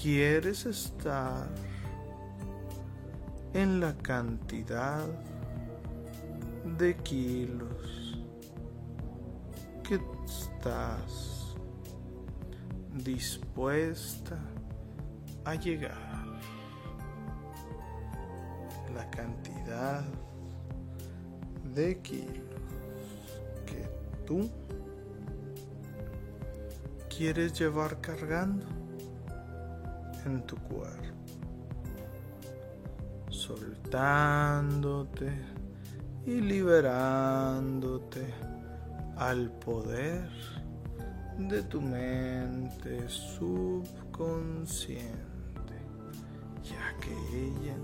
quieres 0.00 0.66
estar 0.66 1.48
en 3.52 3.80
la 3.80 3.94
cantidad 3.98 5.06
de 6.78 6.96
kilos 6.96 8.18
que 9.82 10.00
estás 10.24 11.54
dispuesta 12.94 14.38
a 15.44 15.54
llegar. 15.54 16.24
La 18.94 19.10
cantidad 19.10 20.04
de 21.74 22.00
kilos 22.00 22.62
que 23.66 23.86
tú 24.26 24.50
quieres 27.14 27.58
llevar 27.58 28.00
cargando 28.00 28.66
en 30.24 30.42
tu 30.46 30.56
cuerpo, 30.56 31.18
soltándote 33.30 35.51
y 36.24 36.40
liberándote 36.40 38.24
al 39.16 39.50
poder 39.50 40.28
de 41.38 41.62
tu 41.64 41.80
mente 41.80 43.08
subconsciente, 43.08 45.02
ya 46.62 46.94
que 47.00 47.12
ella 47.46 47.76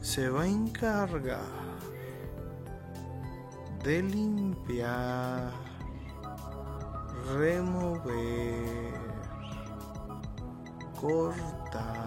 se 0.00 0.28
va 0.28 0.42
a 0.42 0.48
encargar 0.48 1.40
de 3.82 4.02
limpiar, 4.02 5.52
remover, 7.34 8.92
cortar 11.00 12.01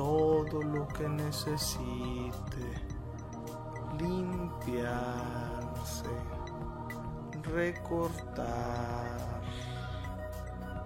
todo 0.00 0.62
lo 0.62 0.88
que 0.88 1.06
necesite. 1.06 2.66
Limpiarse, 3.98 4.94
recortar 7.42 9.42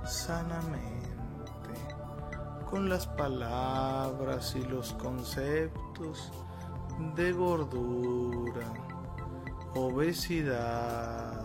sanamente. 0.05 1.13
Con 2.69 2.89
las 2.89 3.07
palabras 3.07 4.57
y 4.57 4.65
los 4.65 4.95
conceptos 4.95 6.33
de 7.15 7.31
gordura, 7.31 8.67
obesidad, 9.77 11.41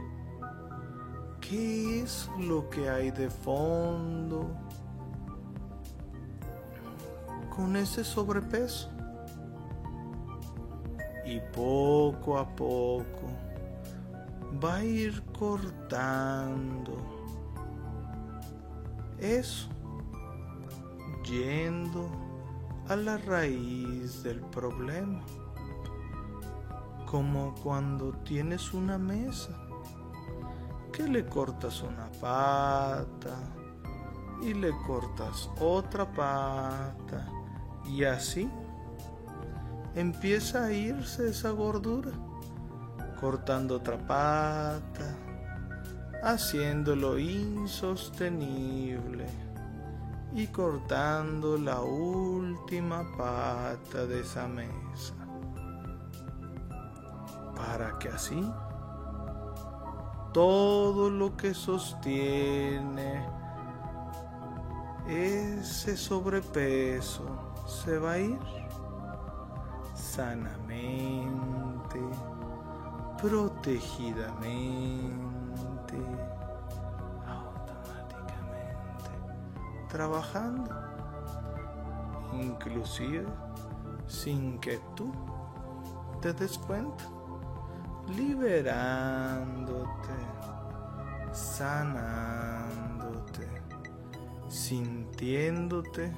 qué 1.41 2.03
es 2.03 2.29
lo 2.39 2.69
que 2.69 2.91
hay 2.91 3.11
de 3.11 3.31
fondo 3.31 4.51
con 7.55 7.77
ese 7.77 8.05
sobrepeso 8.05 8.91
y 11.25 11.41
poco 11.53 12.39
a 12.39 12.47
poco 12.55 13.29
va 14.63 14.77
a 14.77 14.85
ir 14.85 15.23
cortando 15.39 16.97
eso, 19.19 19.69
yendo 21.25 22.11
a 22.89 22.97
la 22.97 23.17
raíz 23.17 24.23
del 24.23 24.41
problema, 24.41 25.23
como 27.07 27.55
cuando 27.63 28.13
tienes 28.25 28.75
una 28.75 28.99
mesa 28.99 29.57
que 30.93 31.09
le 31.09 31.25
cortas 31.27 31.83
una 31.83 32.11
pata 32.21 33.37
y 34.43 34.53
le 34.53 34.71
cortas 34.87 35.51
otra 35.61 36.05
pata 36.11 37.29
y 37.87 38.05
así 38.05 38.49
empieza 39.95 40.65
a 40.65 40.73
irse 40.73 41.31
esa 41.31 41.51
gordura, 41.51 42.11
cortando 43.21 43.77
otra 43.77 43.99
pata, 43.99 45.15
haciéndolo 46.23 47.19
insostenible 47.19 49.27
y 50.35 50.47
cortando 50.49 51.57
la 51.57 51.81
última 51.81 53.05
pata 53.17 54.05
de 54.07 54.21
esa 54.21 54.49
mesa, 54.49 55.15
para 57.57 57.99
que 57.99 58.09
así 58.09 58.45
todo 60.33 61.11
lo 61.11 61.37
que 61.37 61.55
sostiene 61.55 63.25
ese 65.07 65.97
sobrepeso 65.97 67.23
se 67.67 67.99
va 67.99 68.13
a 68.13 68.19
ir 68.19 68.64
sanamente, 70.15 71.99
protegidamente, 73.21 75.99
automáticamente, 77.27 79.11
trabajando, 79.89 80.71
inclusive 82.33 83.27
sin 84.07 84.61
que 84.61 84.81
tú 84.95 85.11
te 86.21 86.33
des 86.33 86.57
cuenta, 86.59 87.03
liberándote, 88.17 89.89
sanándote, 91.33 93.49
sintiéndote 94.49 96.13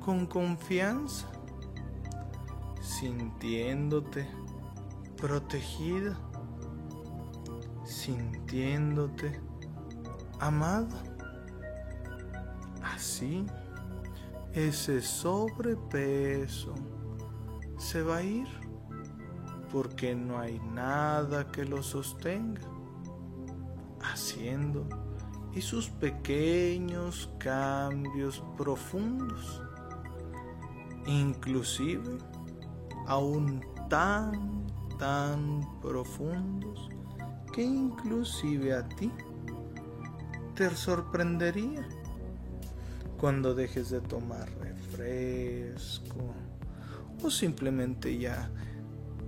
con 0.00 0.24
confianza 0.24 1.29
sintiéndote 2.80 4.26
protegida, 5.16 6.16
sintiéndote 7.84 9.38
amada. 10.38 11.02
Así, 12.82 13.46
ese 14.52 15.00
sobrepeso 15.00 16.74
se 17.78 18.02
va 18.02 18.16
a 18.16 18.22
ir 18.22 18.48
porque 19.70 20.14
no 20.14 20.38
hay 20.38 20.58
nada 20.72 21.46
que 21.52 21.64
lo 21.64 21.82
sostenga, 21.82 22.60
haciendo 24.02 24.86
esos 25.54 25.88
pequeños 25.90 27.30
cambios 27.38 28.42
profundos, 28.56 29.62
inclusive 31.06 32.18
aún 33.10 33.60
tan, 33.88 34.66
tan 34.96 35.66
profundos 35.82 36.88
que 37.52 37.64
inclusive 37.64 38.72
a 38.72 38.88
ti 38.88 39.10
te 40.54 40.70
sorprendería 40.70 41.84
cuando 43.18 43.52
dejes 43.52 43.90
de 43.90 44.00
tomar 44.00 44.48
refresco 44.60 46.32
o 47.20 47.28
simplemente 47.30 48.16
ya 48.16 48.48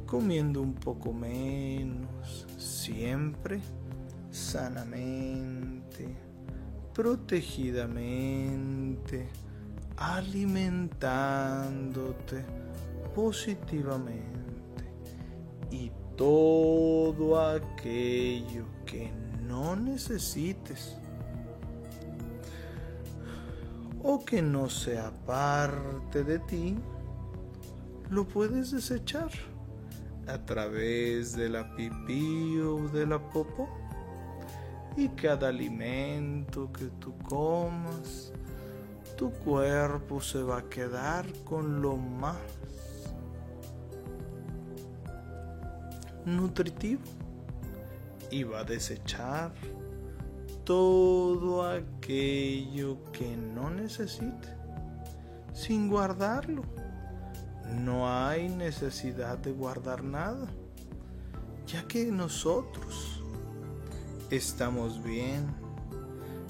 comiendo 0.07 0.63
un 0.63 0.75
poco 0.75 1.13
menos, 1.13 2.47
siempre 2.59 3.61
sanamente, 4.31 6.17
protegidamente, 6.95 9.29
alimentándote 9.97 12.62
positivamente 13.15 14.41
y 15.71 15.91
todo 16.17 17.41
aquello 17.41 18.67
que 18.85 19.11
no 19.47 19.77
necesites 19.77 20.97
o 24.03 24.25
que 24.25 24.43
no 24.43 24.69
sea 24.69 25.11
parte 25.27 26.25
de 26.25 26.39
ti, 26.41 26.77
lo 28.11 28.27
puedes 28.27 28.73
desechar 28.73 29.31
a 30.27 30.39
través 30.45 31.35
de 31.37 31.49
la 31.49 31.75
pipí 31.75 32.59
o 32.59 32.89
de 32.89 33.07
la 33.07 33.19
popó. 33.31 33.69
Y 34.97 35.09
cada 35.09 35.49
alimento 35.49 36.71
que 36.73 36.87
tú 37.01 37.17
comas, 37.19 38.33
tu 39.17 39.31
cuerpo 39.31 40.21
se 40.21 40.43
va 40.43 40.59
a 40.59 40.69
quedar 40.69 41.25
con 41.45 41.81
lo 41.81 41.97
más 41.97 42.37
nutritivo 46.25 47.03
y 48.31 48.45
va 48.45 48.61
a 48.61 48.65
desechar 48.65 49.53
todo 50.65 51.65
aquello 51.69 52.99
que 53.13 53.37
no 53.37 53.71
necesite 53.71 54.49
sin 55.53 55.89
guardarlo. 55.89 56.63
No 57.81 58.09
hay 58.09 58.49
necesidad 58.49 59.39
de 59.39 59.53
guardar 59.53 60.03
nada, 60.05 60.47
ya 61.67 61.87
que 61.89 62.05
nosotros 62.07 63.23
estamos 64.31 65.03
bien, 65.03 65.47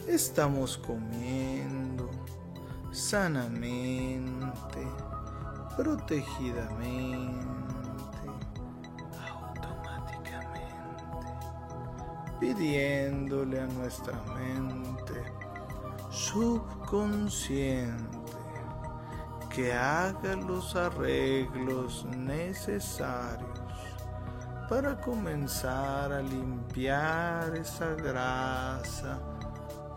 estamos 0.08 0.76
comiendo 0.78 2.10
sanamente, 2.90 4.86
protegidamente, 5.76 7.61
pidiéndole 12.42 13.60
a 13.60 13.66
nuestra 13.68 14.20
mente 14.34 15.22
subconsciente 16.10 18.18
que 19.48 19.72
haga 19.72 20.34
los 20.34 20.74
arreglos 20.74 22.04
necesarios 22.06 23.60
para 24.68 25.00
comenzar 25.00 26.12
a 26.12 26.20
limpiar 26.20 27.54
esa 27.54 27.94
grasa 27.94 29.20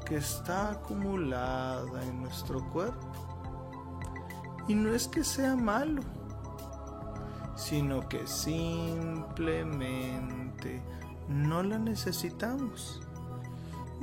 que 0.05 0.17
está 0.17 0.69
acumulada 0.69 2.03
en 2.03 2.21
nuestro 2.21 2.63
cuerpo. 2.69 3.11
Y 4.67 4.75
no 4.75 4.93
es 4.93 5.07
que 5.07 5.23
sea 5.23 5.55
malo, 5.55 6.03
sino 7.55 8.07
que 8.07 8.27
simplemente 8.27 10.83
no 11.27 11.63
la 11.63 11.79
necesitamos, 11.79 13.01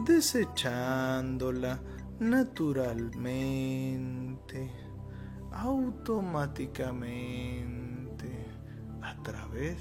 desechándola 0.04 1.80
naturalmente 2.18 4.72
automáticamente 5.52 8.46
a 9.02 9.14
través 9.22 9.78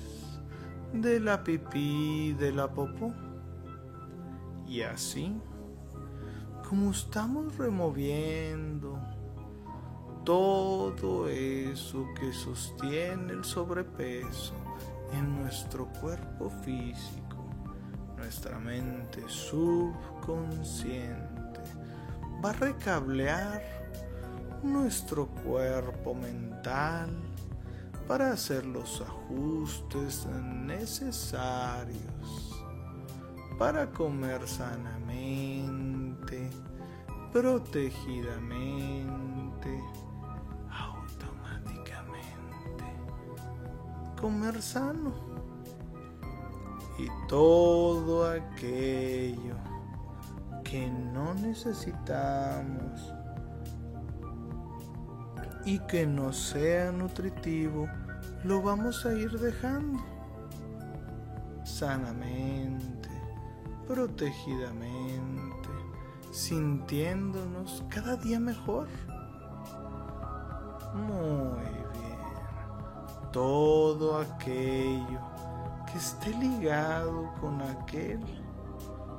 de 0.93 1.19
la 1.19 1.43
pipí 1.43 2.33
de 2.33 2.51
la 2.51 2.71
popó. 2.71 3.13
Y 4.67 4.81
así, 4.81 5.35
como 6.67 6.91
estamos 6.91 7.57
removiendo 7.57 8.99
todo 10.23 11.27
eso 11.27 12.05
que 12.19 12.31
sostiene 12.31 13.33
el 13.33 13.43
sobrepeso 13.43 14.53
en 15.13 15.41
nuestro 15.41 15.87
cuerpo 15.87 16.49
físico, 16.63 17.20
nuestra 18.21 18.57
mente 18.59 19.27
subconsciente 19.27 21.59
va 22.43 22.51
a 22.51 22.53
recablear 22.53 23.63
nuestro 24.61 25.25
cuerpo 25.43 26.13
mental 26.13 27.09
para 28.07 28.33
hacer 28.33 28.63
los 28.63 29.01
ajustes 29.01 30.27
necesarios 30.67 31.97
para 33.57 33.89
comer 33.89 34.47
sanamente, 34.47 36.47
protegidamente, 37.33 39.81
automáticamente. 40.69 42.85
Comer 44.19 44.61
sano 44.61 45.30
y 46.97 47.07
todo 47.27 48.29
aquello 48.29 49.55
que 50.63 50.89
no 50.89 51.33
necesitamos 51.33 53.13
y 55.65 55.79
que 55.79 56.05
no 56.07 56.33
sea 56.33 56.91
nutritivo, 56.91 57.87
lo 58.43 58.61
vamos 58.61 59.05
a 59.05 59.13
ir 59.13 59.31
dejando 59.39 59.99
sanamente, 61.63 63.09
protegidamente, 63.87 65.69
sintiéndonos 66.31 67.83
cada 67.89 68.15
día 68.17 68.39
mejor. 68.39 68.87
Muy 70.93 71.63
bien. 71.93 73.31
Todo 73.31 74.19
aquello 74.19 75.30
que 75.91 75.97
esté 75.97 76.31
ligado 76.31 77.31
con 77.39 77.61
aquel 77.61 78.19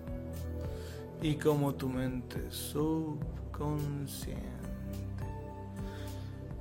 Y 1.22 1.34
como 1.34 1.74
tu 1.74 1.86
mente 1.88 2.50
subconsciente, 2.50 4.40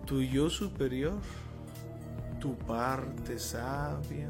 tu 0.06 0.22
yo 0.22 0.50
superior, 0.50 1.22
tu 2.40 2.58
parte 2.58 3.40
sabia, 3.40 4.30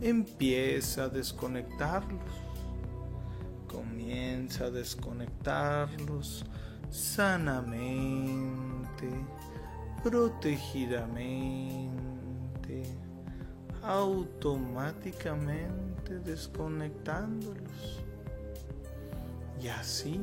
empieza 0.00 1.04
a 1.04 1.08
desconectarlos, 1.08 2.20
comienza 3.66 4.66
a 4.66 4.70
desconectarlos 4.70 6.44
sanamente, 6.90 9.08
protegidamente, 10.02 12.82
automáticamente 13.82 16.18
desconectándolos. 16.20 18.02
Y 19.60 19.68
así, 19.68 20.20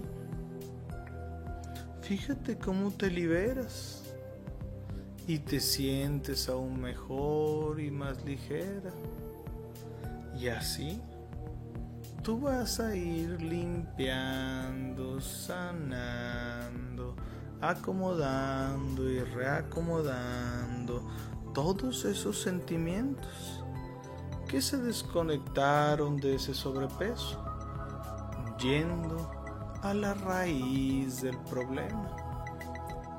fíjate 2.01 2.57
cómo 2.57 2.91
te 2.91 3.09
liberas 3.09 4.03
y 5.27 5.39
te 5.39 5.59
sientes 5.59 6.47
aún 6.49 6.79
mejor 6.79 7.79
y 7.79 7.89
más 7.91 8.23
ligera. 8.23 8.91
Y 10.39 10.47
así, 10.47 11.01
tú 12.21 12.39
vas 12.39 12.79
a 12.79 12.95
ir 12.95 13.41
limpiando, 13.41 15.19
sanando, 15.21 16.84
acomodando 17.69 19.09
y 19.09 19.19
reacomodando 19.19 21.01
todos 21.53 22.05
esos 22.05 22.41
sentimientos 22.41 23.63
que 24.47 24.61
se 24.61 24.77
desconectaron 24.77 26.17
de 26.17 26.35
ese 26.35 26.53
sobrepeso 26.53 27.43
yendo 28.59 29.31
a 29.81 29.93
la 29.93 30.13
raíz 30.13 31.21
del 31.21 31.37
problema, 31.49 32.15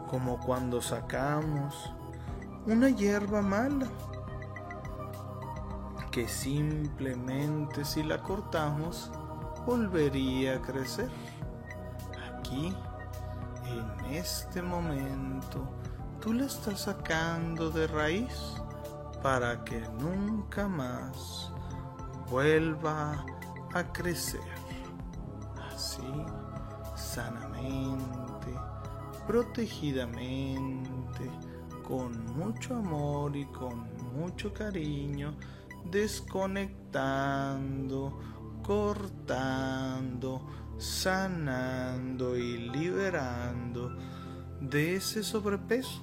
como 0.08 0.38
cuando 0.40 0.80
sacamos 0.80 1.92
una 2.66 2.88
hierba 2.88 3.42
mala 3.42 3.86
que 6.10 6.26
simplemente 6.26 7.84
si 7.84 8.02
la 8.02 8.22
cortamos 8.22 9.12
volvería 9.66 10.56
a 10.56 10.62
crecer. 10.62 11.10
Aquí, 12.38 12.74
en 13.66 13.95
este 14.12 14.62
momento, 14.62 15.68
tú 16.20 16.32
la 16.32 16.46
estás 16.46 16.82
sacando 16.82 17.70
de 17.70 17.86
raíz 17.86 18.54
para 19.22 19.62
que 19.64 19.80
nunca 20.00 20.68
más 20.68 21.52
vuelva 22.30 23.24
a 23.74 23.92
crecer. 23.92 24.40
Sanamente, 26.94 28.52
protegidamente, 29.26 31.30
con 31.86 32.36
mucho 32.36 32.76
amor 32.76 33.36
y 33.36 33.44
con 33.46 33.88
mucho 34.14 34.52
cariño, 34.52 35.34
desconectando, 35.90 38.18
cortando, 38.62 40.42
sanando 40.78 42.36
y 42.36 42.68
liberando 42.68 43.96
de 44.60 44.96
ese 44.96 45.22
sobrepeso 45.22 46.02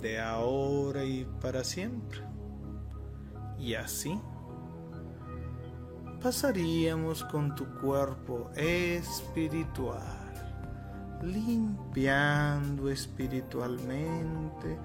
de 0.00 0.20
ahora 0.20 1.04
y 1.04 1.24
para 1.40 1.64
siempre. 1.64 2.20
Y 3.58 3.74
así 3.74 4.20
pasaríamos 6.22 7.24
con 7.24 7.54
tu 7.54 7.66
cuerpo 7.80 8.50
espiritual, 8.56 10.02
limpiando 11.22 12.90
espiritualmente, 12.90 14.78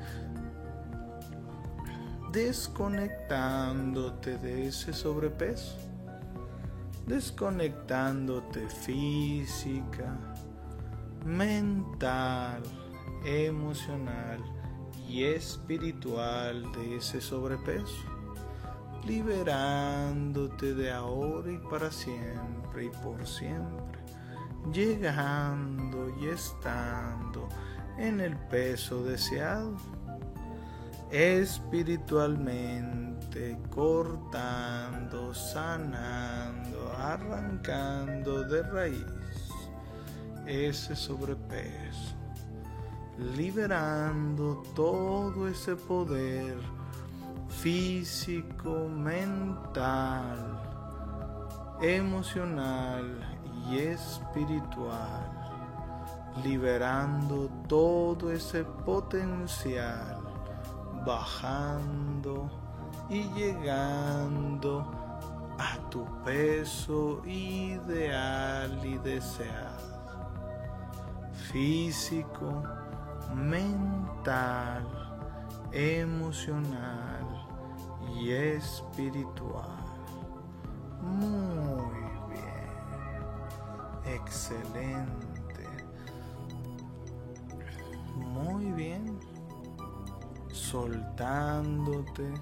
desconectándote 2.32 4.38
de 4.38 4.68
ese 4.68 4.94
sobrepeso, 4.94 5.89
desconectándote 7.10 8.70
física, 8.70 10.16
mental, 11.26 12.62
emocional 13.26 14.40
y 15.08 15.24
espiritual 15.24 16.72
de 16.72 16.98
ese 16.98 17.20
sobrepeso 17.20 18.06
liberándote 19.08 20.76
de 20.76 20.92
ahora 20.92 21.52
y 21.52 21.58
para 21.58 21.92
siempre 21.92 22.86
y 22.86 22.90
por 23.04 23.26
siempre, 23.26 24.00
llegando 24.72 26.16
y 26.22 26.28
estando 26.28 27.50
en 27.98 28.20
el 28.20 28.38
peso 28.38 29.04
deseado, 29.04 29.76
espiritualmente 31.10 33.09
cortando, 33.70 35.34
sanando, 35.34 36.92
arrancando 36.98 38.44
de 38.44 38.62
raíz 38.64 39.06
ese 40.48 40.96
sobrepeso, 40.96 42.16
liberando 43.36 44.64
todo 44.76 45.48
ese 45.48 45.76
poder 45.76 46.58
físico, 47.48 48.88
mental, 48.90 50.60
emocional 51.82 53.06
y 53.70 53.78
espiritual, 53.78 55.30
liberando 56.44 57.50
todo 57.68 58.32
ese 58.32 58.64
potencial, 58.64 60.18
bajando 61.06 62.69
y 63.10 63.24
llegando 63.34 64.86
a 65.58 65.78
tu 65.90 66.06
peso 66.24 67.22
ideal 67.26 68.80
y 68.86 68.98
deseado, 69.00 70.30
físico, 71.52 72.64
mental, 73.34 74.86
emocional 75.72 77.26
y 78.16 78.32
espiritual. 78.32 79.80
Muy 81.02 82.00
bien. 82.30 82.70
Excelente. 84.06 85.66
Muy 88.16 88.72
bien. 88.74 89.20
Soltándote 90.52 92.34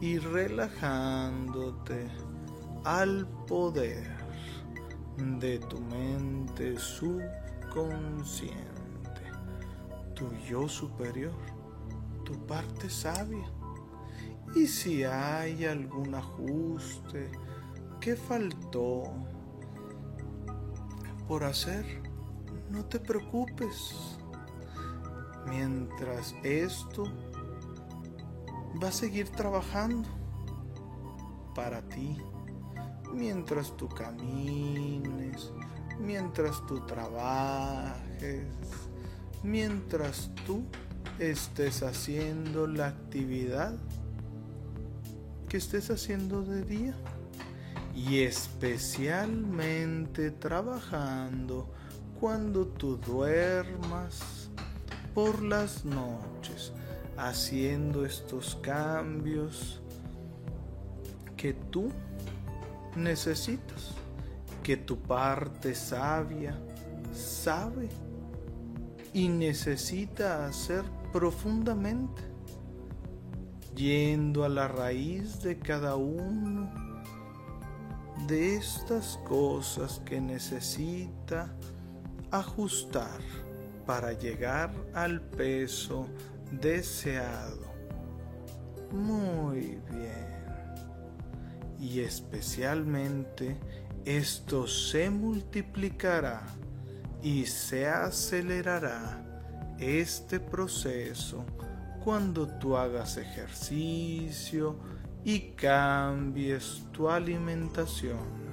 y 0.00 0.18
relajándote 0.18 2.08
al 2.84 3.26
poder 3.46 4.16
de 5.16 5.58
tu 5.58 5.80
mente 5.80 6.78
subconsciente, 6.78 8.52
tu 10.14 10.30
yo 10.48 10.68
superior, 10.68 11.34
tu 12.24 12.34
parte 12.46 12.88
sabia 12.88 13.50
y 14.54 14.66
si 14.66 15.04
hay 15.04 15.66
algún 15.66 16.14
ajuste 16.14 17.30
que 18.00 18.16
faltó 18.16 19.04
por 21.26 21.44
hacer, 21.44 21.84
no 22.70 22.84
te 22.84 22.98
preocupes. 22.98 24.18
Mientras 25.46 26.34
esto 26.42 27.04
va 28.82 28.88
a 28.88 28.92
seguir 28.92 29.28
trabajando 29.30 30.08
para 31.54 31.82
ti, 31.88 32.18
mientras 33.12 33.76
tú 33.76 33.88
camines, 33.88 35.52
mientras 35.98 36.64
tú 36.66 36.84
trabajes, 36.86 38.46
mientras 39.42 40.30
tú 40.46 40.64
estés 41.18 41.82
haciendo 41.82 42.66
la 42.66 42.88
actividad 42.88 43.78
que 45.48 45.56
estés 45.56 45.90
haciendo 45.90 46.42
de 46.42 46.62
día. 46.62 46.94
Y 47.94 48.20
especialmente 48.20 50.30
trabajando 50.30 51.72
cuando 52.20 52.66
tú 52.66 52.96
duermas 52.96 54.50
por 55.14 55.42
las 55.42 55.84
noches, 55.84 56.72
haciendo 57.18 58.04
estos 58.06 58.56
cambios 58.56 59.82
que 61.36 61.52
tú 61.52 61.90
necesitas, 62.96 63.92
que 64.62 64.76
tu 64.76 64.98
parte 64.98 65.74
sabia 65.74 66.56
sabe 67.12 67.88
y 69.12 69.28
necesita 69.28 70.46
hacer 70.46 70.84
profundamente, 71.12 72.22
yendo 73.74 74.44
a 74.44 74.48
la 74.48 74.68
raíz 74.68 75.42
de 75.42 75.58
cada 75.58 75.96
uno 75.96 76.70
de 78.26 78.56
estas 78.56 79.18
cosas 79.24 80.00
que 80.04 80.20
necesita 80.20 81.54
ajustar 82.30 83.20
para 83.86 84.12
llegar 84.12 84.70
al 84.92 85.20
peso 85.20 86.06
deseado. 86.52 87.72
Muy 88.90 89.78
bien. 89.90 90.38
Y 91.78 92.00
especialmente 92.00 93.56
esto 94.04 94.66
se 94.66 95.10
multiplicará 95.10 96.46
y 97.22 97.46
se 97.46 97.86
acelerará 97.88 99.24
este 99.78 100.40
proceso 100.40 101.44
cuando 102.02 102.48
tú 102.58 102.76
hagas 102.76 103.16
ejercicio 103.16 104.76
y 105.24 105.50
cambies 105.50 106.84
tu 106.92 107.08
alimentación. 107.08 108.48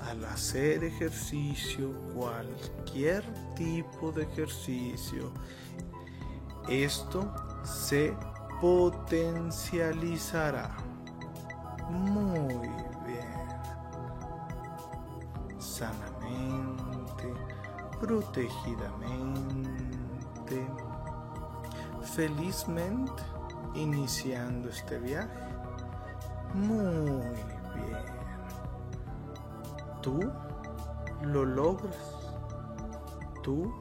Al 0.00 0.24
hacer 0.24 0.84
ejercicio, 0.84 1.92
cualquier 2.14 3.24
tipo 3.54 4.12
de 4.12 4.22
ejercicio, 4.22 5.32
esto 6.68 7.32
se 7.62 8.14
potencializará. 8.60 10.76
Muy 11.88 12.68
bien. 13.06 13.32
Sanamente, 15.58 17.32
protegidamente, 18.00 20.66
felizmente, 22.02 23.22
iniciando 23.74 24.68
este 24.68 24.98
viaje. 24.98 25.46
Muy 26.54 27.22
bien. 27.74 28.04
Tú 30.02 30.20
lo 31.22 31.44
logras. 31.44 31.96
Tú 33.42 33.72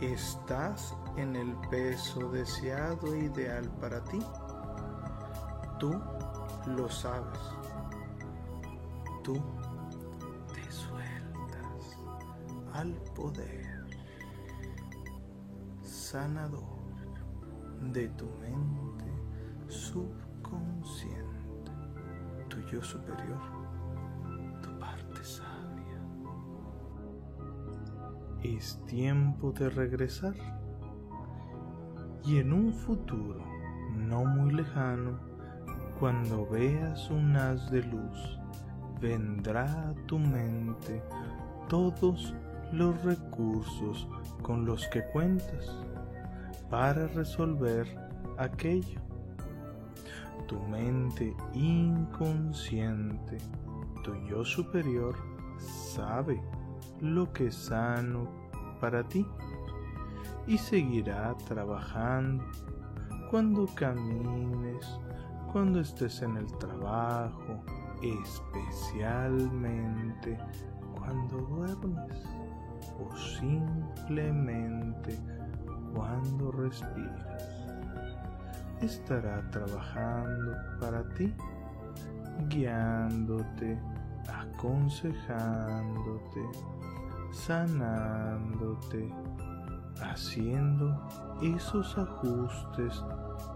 estás 0.00 0.94
en 1.18 1.34
el 1.34 1.52
peso 1.68 2.30
deseado 2.30 3.14
ideal 3.16 3.68
para 3.80 4.02
ti. 4.04 4.20
Tú 5.78 6.00
lo 6.66 6.88
sabes. 6.88 7.40
Tú 9.24 9.34
te 10.54 10.70
sueltas 10.70 11.98
al 12.72 12.92
poder 13.14 13.84
sanador 15.82 16.78
de 17.92 18.08
tu 18.10 18.26
mente 18.40 19.04
subconsciente, 19.66 21.72
tu 22.48 22.60
yo 22.70 22.82
superior, 22.82 23.40
tu 24.62 24.78
parte 24.78 25.24
sabia. 25.24 26.00
Es 28.42 28.80
tiempo 28.86 29.52
de 29.52 29.68
regresar 29.68 30.34
y 32.28 32.40
en 32.40 32.52
un 32.52 32.74
futuro 32.74 33.42
no 33.96 34.22
muy 34.26 34.52
lejano, 34.52 35.18
cuando 35.98 36.46
veas 36.46 37.08
un 37.08 37.34
haz 37.34 37.70
de 37.70 37.82
luz, 37.82 38.38
vendrá 39.00 39.64
a 39.88 39.94
tu 40.06 40.18
mente 40.18 41.02
todos 41.70 42.34
los 42.70 43.02
recursos 43.02 44.06
con 44.42 44.66
los 44.66 44.86
que 44.88 45.02
cuentas 45.04 45.74
para 46.68 47.06
resolver 47.08 47.86
aquello. 48.36 49.00
Tu 50.46 50.60
mente 50.68 51.34
inconsciente, 51.54 53.38
tu 54.04 54.14
yo 54.28 54.44
superior, 54.44 55.16
sabe 55.94 56.38
lo 57.00 57.32
que 57.32 57.46
es 57.46 57.54
sano 57.54 58.28
para 58.80 59.02
ti 59.02 59.26
y 60.48 60.58
seguirá 60.58 61.36
trabajando 61.46 62.44
cuando 63.30 63.66
camines, 63.74 64.98
cuando 65.52 65.80
estés 65.80 66.22
en 66.22 66.38
el 66.38 66.46
trabajo, 66.56 67.62
especialmente 68.02 70.38
cuando 70.96 71.36
duermes 71.36 72.24
o 72.98 73.14
simplemente 73.38 75.18
cuando 75.94 76.50
respiras. 76.52 77.44
Estará 78.80 79.42
trabajando 79.50 80.56
para 80.80 81.06
ti, 81.10 81.30
guiándote, 82.48 83.78
aconsejándote, 84.32 86.40
sanándote, 87.32 89.12
haciendo 90.02 90.96
esos 91.42 91.98
ajustes 91.98 93.04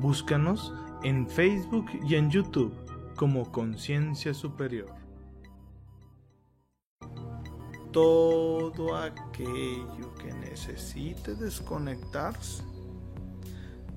Búscanos 0.00 0.72
en 1.02 1.28
Facebook 1.28 1.86
y 2.06 2.14
en 2.14 2.30
YouTube 2.30 2.72
como 3.16 3.52
Conciencia 3.52 4.32
Superior. 4.32 4.94
Todo 7.92 8.96
aquello 8.96 10.14
que 10.14 10.32
necesite 10.32 11.34
desconectarse 11.34 12.62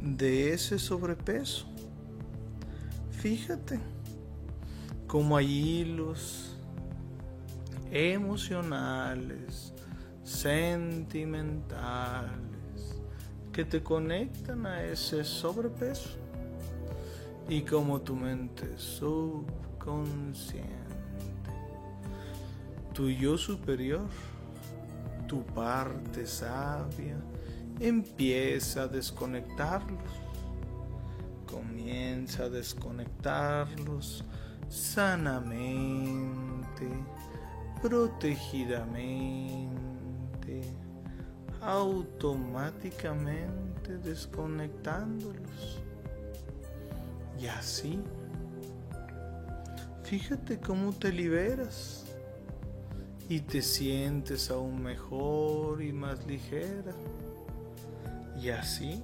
de 0.01 0.53
ese 0.53 0.77
sobrepeso. 0.77 1.65
Fíjate 3.11 3.94
como 5.07 5.37
hay 5.37 5.81
hilos 5.81 6.57
emocionales, 7.91 9.73
sentimentales, 10.23 12.31
que 13.51 13.63
te 13.63 13.81
conectan 13.81 14.65
a 14.65 14.83
ese 14.83 15.23
sobrepeso 15.23 16.09
y 17.47 17.61
como 17.61 18.01
tu 18.01 18.15
mente 18.15 18.75
subconsciente 18.77 20.73
Tu 22.93 23.11
yo 23.11 23.37
superior, 23.37 24.07
tu 25.27 25.45
parte 25.45 26.25
sabia, 26.25 27.17
empieza 27.79 28.83
a 28.83 28.87
desconectarlos. 28.87 30.01
Comienza 31.45 32.45
a 32.45 32.49
desconectarlos 32.49 34.23
sanamente, 34.69 36.87
protegidamente, 37.81 40.61
automáticamente 41.61 43.97
desconectándolos. 43.97 45.81
Y 47.39 47.47
así, 47.47 47.99
fíjate 50.03 50.59
cómo 50.59 50.93
te 50.93 51.11
liberas 51.11 52.05
y 53.27 53.41
te 53.41 53.61
sientes 53.61 54.49
aún 54.51 54.81
mejor 54.81 55.81
y 55.81 55.91
más 55.91 56.25
ligera. 56.25 56.93
Y 58.41 58.49
así 58.49 59.03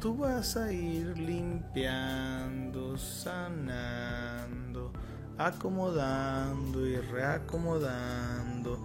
tú 0.00 0.16
vas 0.16 0.56
a 0.56 0.72
ir 0.72 1.18
limpiando, 1.18 2.96
sanando, 2.96 4.19
acomodando 5.46 6.86
y 6.86 6.96
reacomodando 6.96 8.78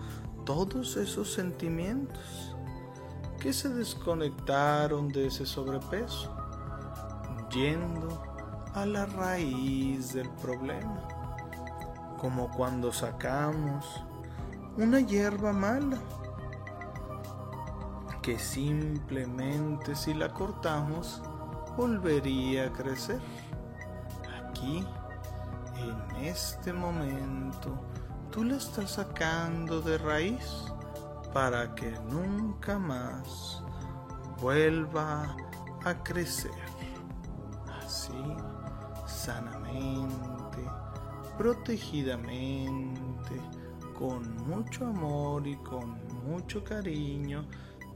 todos 0.45 0.95
esos 0.95 1.33
sentimientos 1.33 2.55
que 3.39 3.51
se 3.51 3.69
desconectaron 3.69 5.09
de 5.09 5.27
ese 5.27 5.45
sobrepeso, 5.45 6.33
yendo 7.51 8.23
a 8.73 8.85
la 8.85 9.05
raíz 9.05 10.13
del 10.13 10.29
problema 10.41 11.07
como 12.17 12.49
cuando 12.49 12.91
sacamos 12.93 14.01
una 14.77 14.99
hierba 14.99 15.51
mala 15.51 15.97
que 18.21 18.39
simplemente 18.39 19.95
si 19.95 20.13
la 20.13 20.33
cortamos 20.33 21.21
volvería 21.77 22.65
a 22.65 22.71
crecer. 22.71 23.19
Aquí, 24.49 24.83
en 25.77 26.25
este 26.25 26.73
momento, 26.73 27.75
tú 28.31 28.43
la 28.43 28.57
estás 28.57 28.91
sacando 28.91 29.81
de 29.81 29.97
raíz 29.97 30.65
para 31.33 31.75
que 31.75 31.91
nunca 32.09 32.79
más 32.79 33.63
vuelva 34.39 35.35
a 35.83 36.03
crecer. 36.03 36.51
Así, 37.83 38.13
sanamente 39.05 40.65
protegidamente, 41.37 43.41
con 43.97 44.35
mucho 44.47 44.87
amor 44.87 45.45
y 45.47 45.55
con 45.57 45.97
mucho 46.25 46.63
cariño, 46.63 47.45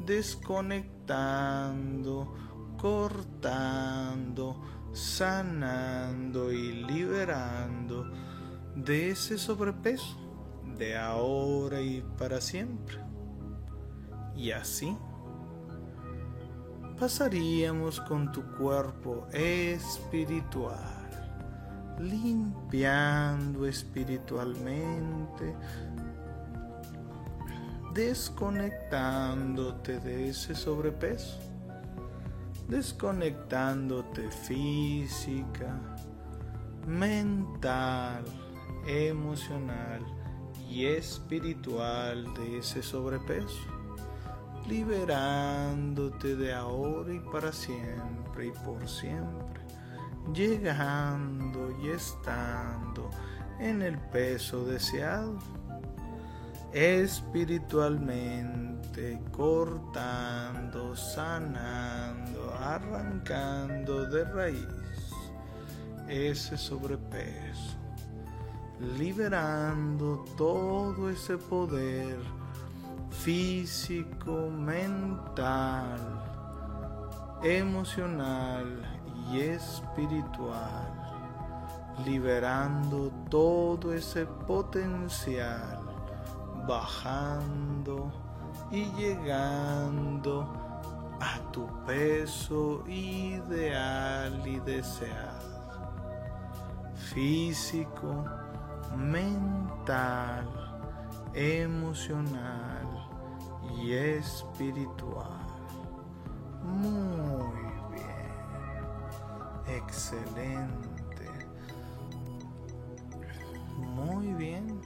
desconectando, 0.05 2.35
cortando, 2.77 4.61
sanando 4.93 6.51
y 6.51 6.83
liberando 6.83 8.11
de 8.75 9.11
ese 9.11 9.37
sobrepeso 9.37 10.17
de 10.77 10.97
ahora 10.97 11.81
y 11.81 12.01
para 12.17 12.41
siempre. 12.41 12.97
Y 14.35 14.51
así 14.51 14.97
pasaríamos 16.97 18.01
con 18.01 18.31
tu 18.31 18.43
cuerpo 18.57 19.27
espiritual 19.31 20.99
limpiando 21.99 23.67
espiritualmente, 23.67 25.53
desconectándote 27.93 29.99
de 29.99 30.29
ese 30.29 30.55
sobrepeso, 30.55 31.37
desconectándote 32.69 34.29
física, 34.29 35.79
mental, 36.87 38.23
emocional 38.87 40.05
y 40.69 40.85
espiritual 40.85 42.31
de 42.35 42.59
ese 42.59 42.83
sobrepeso, 42.83 43.65
liberándote 44.67 46.35
de 46.35 46.53
ahora 46.53 47.13
y 47.13 47.19
para 47.19 47.51
siempre 47.51 48.47
y 48.47 48.51
por 48.63 48.87
siempre 48.87 49.59
llegando 50.33 51.75
y 51.81 51.89
estando 51.89 53.09
en 53.59 53.81
el 53.81 53.97
peso 53.97 54.63
deseado, 54.65 55.39
espiritualmente 56.71 58.68
cortando, 59.31 60.95
sanando, 60.95 62.53
arrancando 62.59 64.05
de 64.07 64.23
raíz 64.25 64.67
ese 66.07 66.57
sobrepeso, 66.57 67.77
liberando 68.97 70.25
todo 70.35 71.09
ese 71.09 71.37
poder 71.37 72.17
físico, 73.11 74.49
mental, 74.49 75.99
emocional 77.43 78.65
y 79.31 79.39
espiritual, 79.41 80.93
liberando 82.05 83.11
todo 83.29 83.93
ese 83.93 84.25
potencial, 84.25 85.79
bajando 86.67 88.11
y 88.71 88.85
llegando 88.93 90.47
a 91.19 91.39
tu 91.51 91.67
peso 91.85 92.83
ideal 92.87 94.41
y 94.45 94.59
deseado, 94.59 95.91
físico, 96.95 98.25
mental, 98.95 100.47
emocional 101.33 102.87
y 103.77 103.93
espiritual. 103.93 105.39
Muy 106.63 107.69
Excelente. 109.69 111.29
Muy 113.77 114.33
bien. 114.33 114.81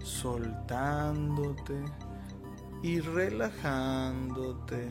Soltándote 0.00 1.84
y 2.82 3.00
relajándote 3.00 4.90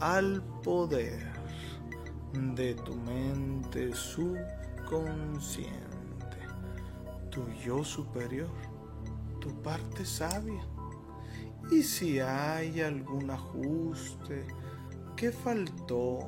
al 0.00 0.42
poder 0.62 1.32
de 2.32 2.74
tu 2.74 2.94
mente 2.94 3.94
subconsciente, 3.94 5.68
tu 7.30 7.46
yo 7.64 7.84
superior, 7.84 8.50
tu 9.40 9.50
parte 9.62 10.04
sabia. 10.04 10.66
Y 11.70 11.82
si 11.82 12.18
hay 12.20 12.80
algún 12.80 13.30
ajuste 13.30 14.46
que 15.16 15.30
faltó, 15.30 16.20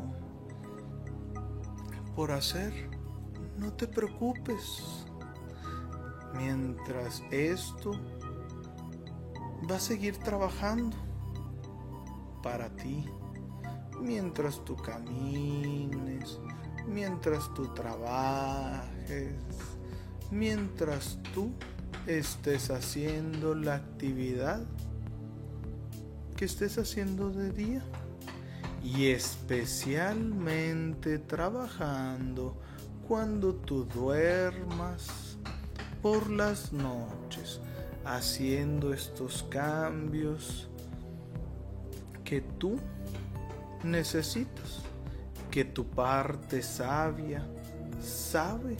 por 2.15 2.31
hacer, 2.31 2.73
no 3.59 3.73
te 3.73 3.87
preocupes. 3.87 5.07
Mientras 6.35 7.23
esto 7.31 7.93
va 9.71 9.77
a 9.77 9.81
seguir 9.81 10.17
trabajando 10.19 10.97
para 12.43 12.69
ti, 12.77 13.05
mientras 14.01 14.65
tú 14.65 14.77
camines, 14.77 16.39
mientras 16.87 17.53
tú 17.55 17.73
trabajes, 17.75 19.35
mientras 20.31 21.19
tú 21.33 21.53
estés 22.07 22.71
haciendo 22.71 23.55
la 23.55 23.77
actividad 23.77 24.63
que 26.37 26.45
estés 26.45 26.77
haciendo 26.79 27.31
de 27.31 27.51
día. 27.53 27.83
Y 28.83 29.07
especialmente 29.07 31.19
trabajando 31.19 32.61
cuando 33.09 33.55
tú 33.55 33.85
duermas 33.85 35.39
por 36.03 36.29
las 36.29 36.71
noches, 36.73 37.61
haciendo 38.05 38.93
estos 38.93 39.43
cambios 39.45 40.69
que 42.25 42.41
tú 42.41 42.77
necesitas, 43.83 44.81
que 45.51 45.65
tu 45.65 45.85
parte 45.85 46.63
sabia 46.63 47.47
sabe 48.01 48.77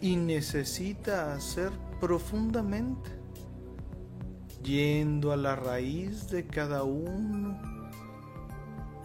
y 0.00 0.16
necesita 0.16 1.34
hacer 1.34 1.70
profundamente, 2.00 3.10
yendo 4.62 5.32
a 5.32 5.36
la 5.36 5.56
raíz 5.56 6.28
de 6.28 6.46
cada 6.46 6.82
uno 6.82 7.58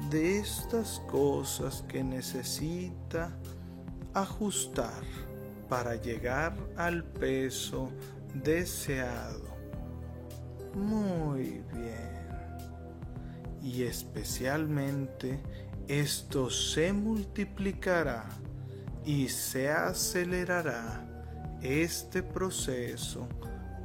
de 0.10 0.40
estas 0.40 1.02
cosas 1.12 1.84
que 1.88 2.04
necesita 2.04 3.38
ajustar 4.14 5.04
para 5.70 5.96
llegar 5.96 6.56
al 6.76 7.04
peso 7.04 7.92
deseado. 8.34 9.58
Muy 10.76 11.64
bien. 11.74 12.10
Y 13.62 13.84
especialmente 13.84 15.40
esto 15.88 16.50
se 16.50 16.94
multiplicará 16.94 18.30
y 19.04 19.28
se 19.28 19.70
acelerará 19.70 21.06
este 21.62 22.24
proceso 22.24 23.28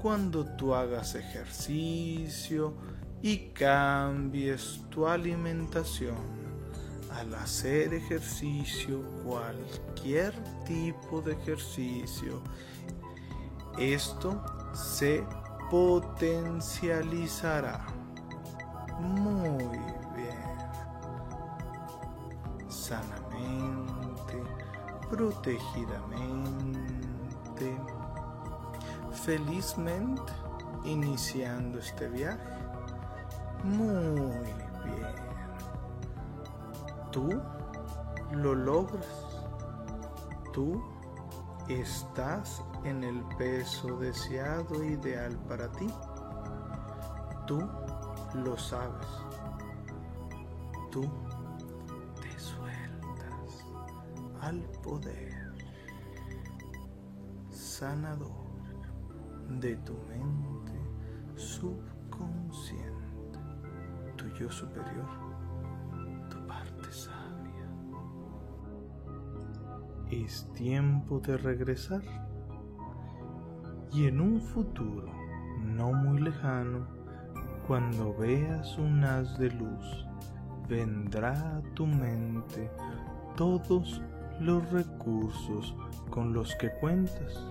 cuando 0.01 0.45
tú 0.45 0.75
hagas 0.75 1.15
ejercicio 1.15 2.75
y 3.23 3.39
cambies 3.55 4.83
tu 4.91 5.07
alimentación. 5.07 6.45
Al 7.11 7.35
hacer 7.37 7.95
ejercicio, 7.95 9.01
cualquier 9.25 10.35
tipo 10.67 11.23
de 11.23 11.33
ejercicio, 11.33 12.43
esto 13.79 14.43
se 14.73 15.25
potencializará. 15.71 17.87
Muy 19.01 19.79
bien. 20.15 20.45
Sanamente, 22.69 24.43
protegidamente, 25.11 27.77
felizmente, 29.13 30.33
iniciando 30.85 31.79
este 31.79 32.09
viaje. 32.09 32.39
Muy 33.65 34.33
bien. 34.85 35.15
Tú 37.11 37.41
lo 38.33 38.55
logras. 38.55 39.07
Tú 40.53 40.94
estás 41.69 42.63
en 42.85 43.05
el 43.05 43.23
peso 43.39 43.99
deseado 43.99 44.85
ideal 44.85 45.37
para 45.49 45.71
ti. 45.73 45.89
Tú 47.47 47.61
lo 48.35 48.57
sabes. 48.57 49.07
Tú 50.91 51.03
te 52.21 52.39
sueltas 52.39 53.67
al 54.41 54.61
poder 54.83 55.53
sanador 57.51 58.45
de 59.61 59.77
tu 59.79 59.95
mente 60.09 60.73
subconsciente, 61.37 63.39
tu 64.17 64.27
yo 64.39 64.51
superior, 64.51 65.24
Es 70.23 70.49
tiempo 70.53 71.19
de 71.19 71.37
regresar 71.37 72.01
y 73.93 74.07
en 74.07 74.21
un 74.21 74.41
futuro 74.41 75.11
no 75.61 75.93
muy 75.93 76.21
lejano, 76.21 76.87
cuando 77.67 78.15
veas 78.15 78.79
un 78.79 79.03
haz 79.03 79.37
de 79.39 79.51
luz, 79.51 80.07
vendrá 80.69 81.33
a 81.57 81.63
tu 81.75 81.85
mente 81.85 82.71
todos 83.37 84.01
los 84.39 84.71
recursos 84.71 85.75
con 86.11 86.33
los 86.33 86.55
que 86.57 86.71
cuentas 86.79 87.45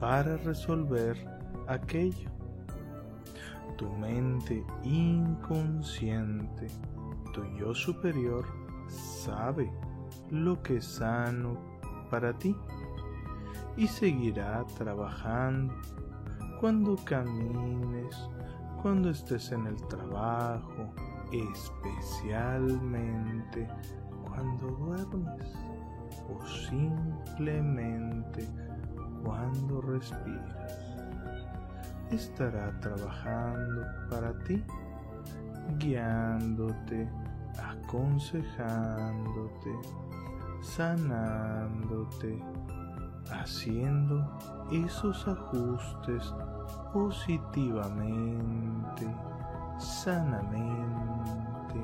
para 0.00 0.38
resolver 0.38 1.14
aquello. 1.68 2.30
Tu 3.76 3.90
mente 3.98 4.64
inconsciente, 4.82 6.68
tu 7.34 7.44
yo 7.58 7.74
superior, 7.74 8.46
sabe 8.88 9.70
lo 10.30 10.60
que 10.62 10.78
es 10.78 10.84
sano 10.84 11.56
para 12.10 12.32
ti 12.32 12.56
y 13.76 13.86
seguirá 13.86 14.64
trabajando 14.78 15.74
cuando 16.60 16.96
camines, 17.04 18.16
cuando 18.82 19.10
estés 19.10 19.52
en 19.52 19.66
el 19.66 19.76
trabajo, 19.88 20.90
especialmente 21.30 23.68
cuando 24.24 24.68
duermes 24.68 25.52
o 26.28 26.44
simplemente 26.46 28.48
cuando 29.22 29.82
respiras. 29.82 30.96
Estará 32.10 32.72
trabajando 32.80 33.84
para 34.08 34.32
ti, 34.44 34.64
guiándote, 35.78 37.06
aconsejándote, 37.58 39.70
sanándote 40.62 42.42
haciendo 43.30 44.26
esos 44.70 45.26
ajustes 45.26 46.32
positivamente, 46.92 49.12
sanamente, 49.78 51.80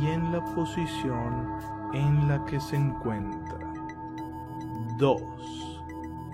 y 0.00 0.06
en 0.06 0.32
la 0.32 0.42
posición 0.42 1.52
en 1.92 2.28
la 2.28 2.42
que 2.46 2.58
se 2.58 2.76
encuentra. 2.76 3.58
2. 4.96 5.82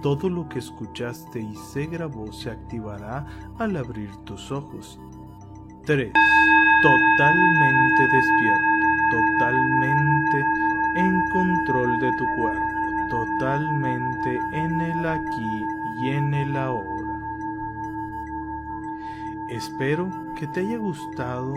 Todo 0.01 0.29
lo 0.29 0.49
que 0.49 0.61
escuchaste 0.61 1.41
y 1.41 1.57
se 1.57 1.87
grabó 1.87 2.33
se 2.33 2.53
activará 2.53 3.27
al 3.59 3.77
abrir 3.77 4.15
tus 4.19 4.53
ojos. 4.53 5.01
3. 5.87 6.13
Totalmente 6.83 8.03
despierto, 8.13 9.11
totalmente 9.11 10.45
en 10.97 11.31
control 11.33 11.99
de 11.99 12.13
tu 12.13 12.27
cuerpo, 12.37 13.09
totalmente 13.11 14.39
en 14.53 14.81
el 14.81 15.09
aquí 15.09 15.65
y 16.01 16.11
en 16.11 16.33
el 16.33 16.57
ahora. 16.57 17.04
Espero 19.51 20.11
que 20.39 20.47
te 20.49 20.61
haya 20.61 20.79
gustado. 20.79 21.53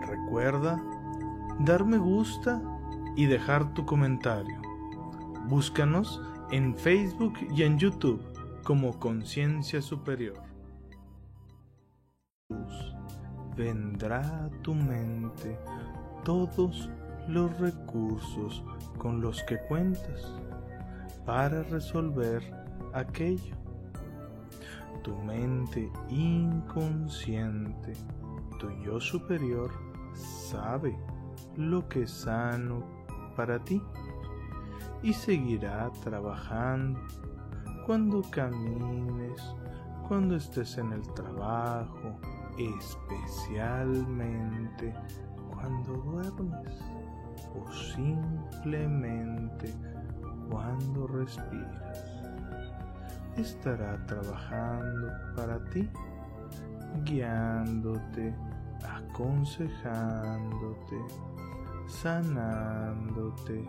Recuerda 0.00 0.82
dar 1.60 1.84
me 1.84 1.98
gusta 1.98 2.60
y 3.16 3.26
dejar 3.26 3.72
tu 3.72 3.86
comentario. 3.86 4.60
Búscanos 5.46 6.20
en 6.50 6.74
Facebook 6.74 7.34
y 7.54 7.62
en 7.62 7.78
YouTube 7.78 8.20
como 8.64 8.98
Conciencia 8.98 9.80
Superior. 9.80 10.42
Vendrá 13.56 14.44
a 14.44 14.50
tu 14.62 14.74
mente 14.74 15.56
todos 16.24 16.90
los 17.28 17.56
recursos 17.58 18.64
con 18.98 19.20
los 19.20 19.42
que 19.44 19.58
cuentas 19.68 20.32
para 21.24 21.62
resolver 21.62 22.42
aquello 22.92 23.67
tu 25.02 25.16
mente 25.16 25.90
inconsciente, 26.08 27.92
tu 28.58 28.70
yo 28.84 29.00
superior, 29.00 29.70
sabe 30.14 30.96
lo 31.56 31.88
que 31.88 32.02
es 32.02 32.10
sano 32.10 32.82
para 33.36 33.58
ti 33.64 33.82
y 35.02 35.12
seguirá 35.12 35.90
trabajando 36.02 37.00
cuando 37.86 38.22
camines, 38.30 39.54
cuando 40.06 40.36
estés 40.36 40.78
en 40.78 40.92
el 40.92 41.02
trabajo, 41.14 42.20
especialmente 42.58 44.94
cuando 45.50 45.94
duermes 45.94 46.78
o 47.54 47.66
simplemente 47.72 49.74
cuando 50.50 51.06
respiras 51.06 52.07
estará 53.40 54.04
trabajando 54.06 55.12
para 55.36 55.58
ti, 55.70 55.88
guiándote, 57.04 58.34
aconsejándote, 58.84 60.96
sanándote, 61.86 63.64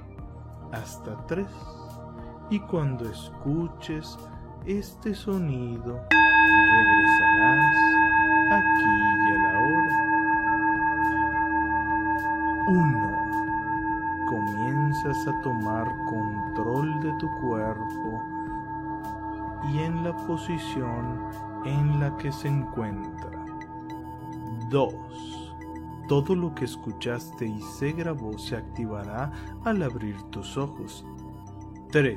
hasta 0.73 1.17
tres 1.27 1.49
y 2.51 2.61
cuando 2.61 3.09
escuches 3.09 4.19
este 4.67 5.15
sonido. 5.15 6.01
Regresarás 6.73 7.77
aquí 8.51 8.97
y 9.23 9.31
a 9.31 9.39
la 9.43 9.59
hora. 9.61 9.95
1. 12.69 14.27
Comienzas 14.27 15.29
a 15.29 15.41
tomar 15.43 15.87
control 16.07 17.01
de 17.01 17.13
tu 17.19 17.31
cuerpo 17.41 18.23
y 19.73 19.79
en 19.79 20.03
la 20.03 20.17
posición 20.27 21.31
en 21.65 22.01
la 22.01 22.17
que 22.17 22.33
se 22.33 22.49
encuentra. 22.49 23.45
2 24.71 24.95
todo 26.09 26.37
lo 26.37 26.55
que 26.55 26.65
escuchaste 26.67 27.47
y 27.47 27.61
se 27.61 27.91
grabó 27.91 28.39
se 28.39 28.55
activará 28.55 29.33
al 29.65 29.83
abrir 29.83 30.23
tus 30.31 30.57
ojos. 30.57 31.05
3. 31.91 32.17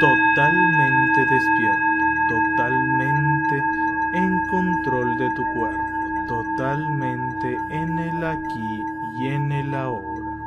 Totalmente 0.00 1.26
despierto, 1.28 1.82
totalmente 2.28 3.62
en 4.14 4.46
control 4.46 5.18
de 5.18 5.28
tu 5.30 5.42
cuerpo, 5.54 5.82
totalmente 6.28 7.56
en 7.70 7.98
el 7.98 8.24
aquí 8.24 8.82
y 9.18 9.26
en 9.26 9.50
el 9.50 9.74
ahora. 9.74 10.38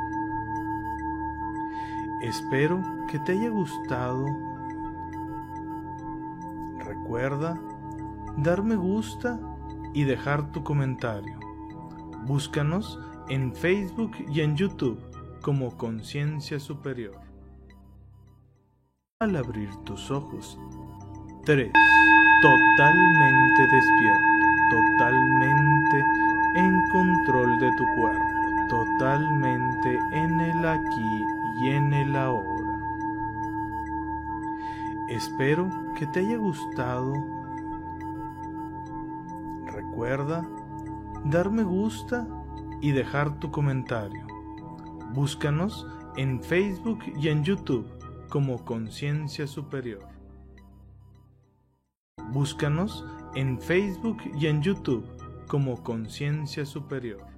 Espero 2.22 2.82
que 3.08 3.18
te 3.18 3.32
haya 3.32 3.50
gustado. 3.50 4.24
Recuerda 6.78 7.60
dar 8.38 8.62
me 8.62 8.76
gusta 8.76 9.38
y 9.92 10.04
dejar 10.04 10.50
tu 10.52 10.64
comentario. 10.64 11.38
Búscanos 12.24 12.98
en 13.28 13.54
Facebook 13.54 14.12
y 14.30 14.40
en 14.40 14.56
YouTube 14.56 14.98
como 15.42 15.76
Conciencia 15.76 16.58
Superior. 16.58 17.21
Al 19.22 19.36
abrir 19.36 19.72
tus 19.84 20.10
ojos. 20.10 20.58
3. 21.44 21.70
Totalmente 22.42 23.62
despierto, 23.72 24.24
totalmente 24.68 26.04
en 26.56 26.82
control 26.90 27.56
de 27.60 27.70
tu 27.76 27.84
cuerpo, 27.94 28.66
totalmente 28.68 29.96
en 30.10 30.40
el 30.40 30.66
aquí 30.66 31.24
y 31.60 31.68
en 31.68 31.94
el 31.94 32.16
ahora. 32.16 32.80
Espero 35.08 35.70
que 35.96 36.08
te 36.08 36.18
haya 36.18 36.38
gustado. 36.38 37.12
Recuerda 39.66 40.44
dar 41.26 41.48
me 41.48 41.62
gusta 41.62 42.26
y 42.80 42.90
dejar 42.90 43.38
tu 43.38 43.52
comentario. 43.52 44.26
Búscanos 45.14 45.86
en 46.16 46.42
Facebook 46.42 46.98
y 47.16 47.28
en 47.28 47.44
YouTube 47.44 48.01
como 48.32 48.64
Conciencia 48.64 49.46
Superior. 49.46 50.08
Búscanos 52.30 53.04
en 53.34 53.60
Facebook 53.60 54.22
y 54.40 54.46
en 54.46 54.62
YouTube 54.62 55.04
como 55.48 55.82
Conciencia 55.82 56.64
Superior. 56.64 57.31